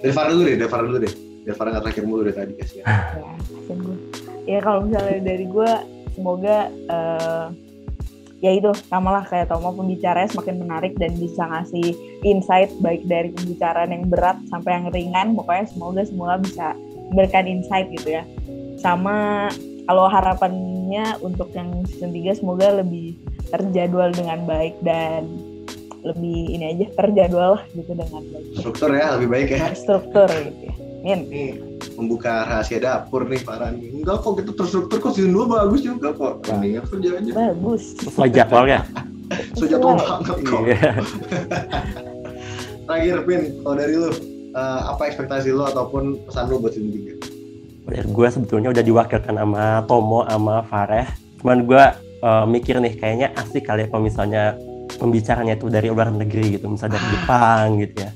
dari 0.02 0.10
Farah 0.10 0.34
dulu 0.34 0.42
deh, 0.42 0.56
dari 0.58 0.70
Farah 0.70 0.84
dulu 0.86 0.98
deh. 0.98 1.12
Biar 1.46 1.54
Farah 1.54 1.70
nggak 1.78 1.84
terakhir 1.86 2.04
mulu 2.10 2.26
dari 2.26 2.34
tadi 2.36 2.52
kasihan. 2.58 2.84
ya 2.90 2.98
kasian 3.54 3.78
gue 3.86 3.96
ya 4.48 4.58
kalau 4.60 4.80
misalnya 4.82 5.18
dari 5.22 5.46
gue 5.46 5.70
semoga 6.18 6.58
eh, 6.68 7.46
ya 8.40 8.50
itu 8.56 8.72
sama 8.88 9.20
lah 9.20 9.24
kayak 9.28 9.52
Tomo 9.52 9.70
pembicaranya 9.76 10.28
semakin 10.32 10.56
menarik 10.64 10.92
dan 10.96 11.12
bisa 11.20 11.44
ngasih 11.44 11.92
insight 12.24 12.72
baik 12.80 13.04
dari 13.06 13.30
pembicaraan 13.30 13.92
yang 13.92 14.08
berat 14.08 14.40
sampai 14.48 14.80
yang 14.80 14.86
ringan 14.90 15.28
pokoknya 15.36 15.64
semoga 15.68 16.02
semua 16.08 16.40
bisa 16.40 16.72
memberikan 17.12 17.44
insight 17.46 17.86
gitu 17.94 18.16
ya 18.20 18.22
sama 18.80 19.48
kalau 19.84 20.08
harapannya 20.08 21.18
untuk 21.20 21.52
yang 21.52 21.84
season 21.86 22.12
3 22.16 22.40
semoga 22.40 22.80
lebih 22.80 23.16
terjadwal 23.52 24.10
dengan 24.10 24.44
baik 24.48 24.74
dan 24.80 25.28
lebih 26.00 26.56
ini 26.56 26.64
aja 26.76 26.86
terjadwal 26.96 27.60
lah 27.60 27.62
gitu 27.76 27.92
dengan 27.92 28.24
baik 28.32 28.46
Struktur 28.56 28.88
ya 28.96 29.06
lebih 29.20 29.28
baik 29.28 29.48
ya. 29.52 29.68
struktur 29.76 30.28
gitu 30.32 30.72
ya 30.72 30.74
Min 31.00 31.20
Nih 31.32 31.70
membuka 31.96 32.44
rahasia 32.48 32.80
dapur 32.80 33.24
nih 33.28 33.40
Farah 33.40 33.72
nih. 33.72 33.92
Enggak 33.92 34.20
kok 34.24 34.40
kita 34.40 34.52
terstruktur 34.52 34.96
kok 35.00 35.12
season 35.16 35.32
2 35.32 35.48
bagus 35.48 35.80
juga 35.84 36.12
kok. 36.12 36.44
Ini 36.48 36.68
ya 36.76 36.82
kerja 36.84 37.10
aja. 37.20 37.30
bagus 37.32 37.82
sesuai 38.00 38.28
jadwalnya 38.32 38.80
Sejatuh 39.58 39.96
banget 39.96 40.38
kok. 40.44 40.60
iya 40.64 40.92
Terakhir 42.84 43.18
Pin, 43.22 43.42
kalau 43.62 43.76
dari 43.78 43.94
lu 43.94 44.10
eh, 44.56 44.80
apa 44.82 45.02
ekspektasi 45.06 45.54
lu 45.54 45.62
ataupun 45.62 46.18
pesan 46.26 46.50
lu 46.50 46.58
buat 46.58 46.74
season 46.74 46.90
3? 46.90 47.19
Gue 47.90 48.28
sebetulnya 48.30 48.68
udah 48.70 48.84
diwakilkan 48.84 49.34
sama 49.36 49.84
Tomo 49.84 50.24
sama 50.26 50.62
Fareh. 50.66 51.06
Cuman 51.42 51.66
gue 51.66 51.84
eh, 52.22 52.44
mikir 52.46 52.78
nih 52.78 52.94
kayaknya 52.96 53.28
asik 53.36 53.66
kali 53.66 53.84
ya 53.84 53.88
kalau 53.90 54.02
misalnya 54.04 54.44
pembicaranya 54.96 55.54
itu 55.58 55.66
dari 55.66 55.88
luar 55.90 56.14
negeri 56.14 56.60
gitu. 56.60 56.70
Misalnya 56.70 56.98
dari 56.98 57.06
Jepang 57.14 57.66
gitu 57.82 57.96
ya. 58.00 58.10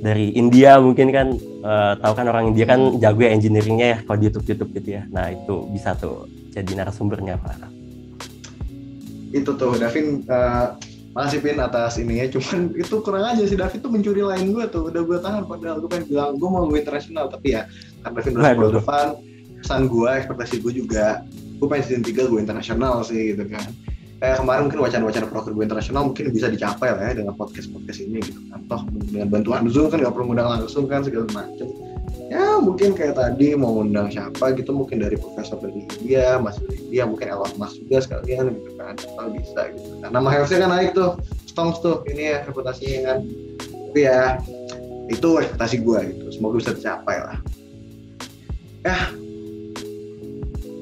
Dari 0.00 0.26
India 0.34 0.80
mungkin 0.80 1.06
kan 1.12 1.28
eh, 1.40 1.92
tahu 2.00 2.12
kan 2.16 2.26
orang 2.26 2.50
India 2.50 2.66
kan 2.66 2.98
jago 2.98 3.20
ya 3.22 3.30
engineeringnya 3.30 3.86
ya 3.86 3.98
kalau 4.02 4.18
di 4.18 4.24
YouTube 4.28 4.46
YouTube 4.50 4.70
gitu 4.76 4.88
ya. 4.98 5.02
Nah 5.08 5.30
itu 5.30 5.70
bisa 5.70 5.94
tuh 5.94 6.26
jadi 6.50 6.82
narasumbernya 6.82 7.38
Farah 7.38 7.80
itu 9.30 9.50
tuh 9.54 9.78
Davin 9.78 10.26
eh, 10.26 10.66
makasih 11.14 11.40
Pin 11.42 11.58
atas 11.58 11.98
ininya. 11.98 12.26
Cuman 12.30 12.74
itu 12.74 12.94
kurang 13.02 13.24
aja 13.26 13.42
sih 13.46 13.58
Davin 13.58 13.78
tuh 13.78 13.90
mencuri 13.90 14.22
lain 14.22 14.50
gue 14.50 14.64
tuh. 14.70 14.90
Udah 14.90 15.02
gue 15.02 15.18
tahan 15.22 15.46
padahal 15.46 15.82
gue 15.82 15.90
pengen 15.90 16.06
bilang 16.10 16.30
gue 16.36 16.48
mau 16.50 16.66
gue 16.66 16.78
internasional. 16.82 17.30
Tapi 17.30 17.54
ya 17.54 17.62
Waduh. 18.04 18.24
sebelum 18.24 18.72
depan 18.80 19.06
pesan 19.60 19.92
gue 19.92 20.08
ekspektasi 20.08 20.54
gue 20.64 20.72
juga 20.84 21.20
gue 21.60 21.68
pengen 21.68 21.84
season 21.84 22.04
3 22.04 22.32
gue 22.32 22.40
internasional 22.40 23.04
sih 23.04 23.36
gitu 23.36 23.44
kan. 23.52 23.68
Kayak 24.20 24.36
kemarin 24.44 24.62
mungkin 24.68 24.80
wacana-wacana 24.84 25.26
proker 25.32 25.52
gue 25.56 25.64
internasional 25.64 26.02
mungkin 26.12 26.28
bisa 26.32 26.52
dicapai 26.52 26.92
lah 26.92 27.12
ya 27.12 27.24
dengan 27.24 27.36
podcast-podcast 27.36 28.00
ini 28.04 28.20
gitu 28.24 28.40
kan. 28.48 28.60
Toh 28.68 28.82
dengan 29.12 29.28
bantuan 29.28 29.68
Zoom 29.68 29.92
kan 29.92 30.00
gak 30.00 30.12
perlu 30.12 30.32
ngundang 30.32 30.48
langsung 30.48 30.88
kan 30.88 31.04
segala 31.04 31.28
macem. 31.32 31.68
Ya 32.32 32.62
mungkin 32.62 32.94
kayak 32.96 33.18
tadi 33.18 33.58
mau 33.58 33.80
undang 33.80 34.08
siapa 34.08 34.54
gitu 34.54 34.70
mungkin 34.70 35.02
dari 35.02 35.18
profesor 35.18 35.58
dari 35.58 35.82
India 35.98 36.38
mas 36.38 36.56
dari 36.62 36.78
India 36.88 37.02
mungkin 37.04 37.26
Elon 37.26 37.52
Musk 37.58 37.80
juga 37.84 38.00
sekalian 38.00 38.56
gitu 38.56 38.70
kan. 38.80 38.94
Kalau 38.96 39.30
bisa 39.32 39.60
gitu 39.76 39.88
kan. 40.00 40.08
Nama 40.12 40.28
HFC 40.36 40.52
kan 40.60 40.70
naik 40.72 40.90
tuh 40.96 41.10
Stonks 41.48 41.84
tuh 41.84 42.00
ini 42.08 42.32
ya 42.32 42.44
reputasinya 42.48 43.00
kan. 43.12 43.18
Tapi 43.90 44.00
ya 44.06 44.38
itu 45.10 45.28
ekspektasi 45.42 45.76
gue 45.82 45.98
gitu 46.14 46.24
semoga 46.30 46.62
bisa 46.62 46.70
tercapai 46.78 47.18
lah 47.18 47.36
ya 48.86 48.98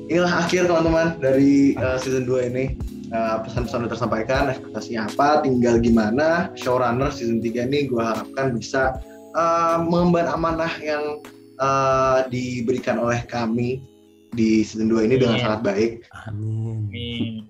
inilah 0.09 0.35
akhir 0.47 0.71
teman-teman 0.71 1.19
dari 1.21 1.77
uh, 1.79 1.99
season 2.01 2.25
2 2.27 2.51
ini 2.55 2.67
Uh, 3.09 3.41
pesan-pesan 3.41 3.89
udah 3.89 3.93
tersampaikan 3.97 4.53
ekspektasinya 4.53 5.09
apa 5.09 5.41
tinggal 5.41 5.81
gimana 5.81 6.53
showrunner 6.61 7.09
season 7.09 7.41
3 7.41 7.65
ini 7.73 7.89
gue 7.89 8.05
harapkan 8.05 8.53
bisa 8.53 9.01
uh, 9.33 9.81
mengemban 9.81 10.29
amanah 10.29 10.69
yang 10.85 11.25
uh, 11.57 12.29
diberikan 12.29 13.01
oleh 13.01 13.25
kami 13.25 13.81
di 14.37 14.61
season 14.61 14.93
2 14.93 15.09
ini 15.09 15.17
dengan 15.17 15.41
Amin. 15.41 15.45
sangat 15.49 15.61
baik. 15.65 15.91
Amin 16.29 16.69
Amin. 16.89 17.45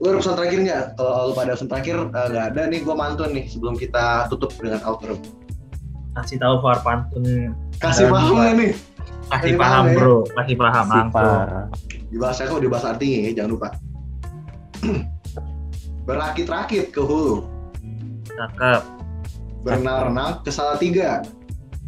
Lu 0.00 0.08
ada 0.08 0.16
pesan 0.20 0.36
terakhir 0.36 0.58
nggak? 0.64 0.84
Kalau 0.96 1.12
lu 1.28 1.32
pada 1.36 1.52
pesan 1.52 1.68
terakhir 1.68 1.96
uh, 2.00 2.26
nggak 2.32 2.46
ada 2.56 2.62
nih, 2.72 2.80
gue 2.80 2.94
mantun 2.96 3.30
nih 3.36 3.44
sebelum 3.52 3.74
kita 3.76 4.32
tutup 4.32 4.52
dengan 4.56 4.80
outro. 4.88 5.20
kasih 6.10 6.42
tahu 6.42 6.58
Far 6.58 6.82
pantun 6.82 7.54
Kasih 7.78 8.10
paham 8.10 8.34
nggak 8.34 8.54
nih? 8.58 8.70
Kasih 9.30 9.54
Kasih 9.54 9.54
paham 9.56 9.84
ya. 9.86 9.94
bro 9.94 10.16
kasih 10.34 10.56
paham 10.58 10.86
langsung. 10.90 11.46
Di 12.10 12.16
bahasa 12.18 12.40
kok 12.50 12.58
di 12.58 12.68
bahasa 12.68 12.86
artinya 12.94 13.18
ya, 13.22 13.30
jangan 13.38 13.50
lupa. 13.54 13.68
Berakit-rakit 16.10 16.90
ke 16.90 16.98
hulu, 16.98 17.46
cakep 18.34 18.82
berenang-renang 19.62 20.40
ke 20.42 20.50
Salatiga. 20.50 21.22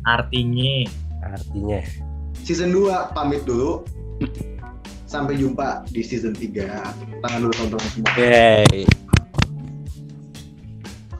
artinya 0.02 0.86
artinya 1.22 1.78
Season 2.42 2.74
2 2.74 3.14
pamit 3.14 3.46
dulu. 3.46 3.86
Sampai 5.06 5.38
jumpa 5.38 5.86
di 5.92 6.02
season 6.02 6.34
3. 6.34 7.22
Tangan 7.22 7.38
dulu 7.38 7.52
teman-teman 7.54 7.88
semua. 7.92 8.10
Yay. 8.18 8.82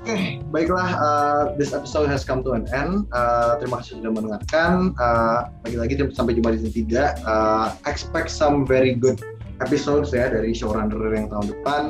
Oke, 0.03 0.42
baiklah. 0.53 0.89
uh, 1.01 1.43
this 1.57 1.73
episode 1.73 2.07
has 2.13 2.23
come 2.23 2.45
to 2.45 2.53
an 2.53 2.69
end. 2.71 3.09
Uh, 3.11 3.57
terima 3.59 3.81
kasih 3.81 3.99
sudah 3.99 4.13
mendengarkan. 4.13 4.93
Uh, 5.01 5.49
lagi-lagi 5.65 5.97
sampai 6.13 6.37
jumpa 6.37 6.55
di 6.55 6.59
season 6.61 6.75
3. 6.87 7.25
Uh, 7.25 7.67
expect 7.89 8.29
some 8.29 8.69
very 8.69 8.93
good 8.93 9.19
episodes 9.65 10.13
ya 10.13 10.29
dari 10.29 10.53
showrunner 10.53 11.01
yang 11.17 11.33
tahun 11.33 11.47
depan. 11.49 11.83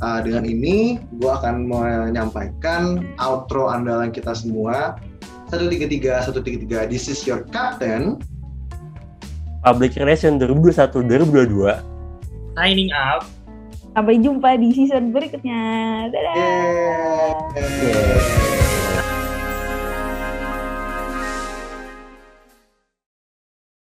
Uh, 0.00 0.20
dengan 0.24 0.48
ini, 0.48 1.02
gue 1.20 1.30
akan 1.30 1.68
menyampaikan 1.68 3.04
outro 3.20 3.68
andalan 3.68 4.08
kita 4.08 4.32
semua. 4.32 4.96
133, 5.52 6.28
133, 6.28 6.88
this 6.88 7.08
is 7.08 7.24
your 7.28 7.44
captain. 7.52 8.20
Public 9.64 9.96
Relation 10.00 10.40
2021-2022. 10.40 11.82
Signing 12.56 12.90
up. 12.94 13.26
Sampai 13.98 14.22
jumpa 14.22 14.54
di 14.54 14.70
season 14.70 15.10
berikutnya. 15.10 15.58
Dadah. 16.14 16.38
Yeay. 17.58 18.77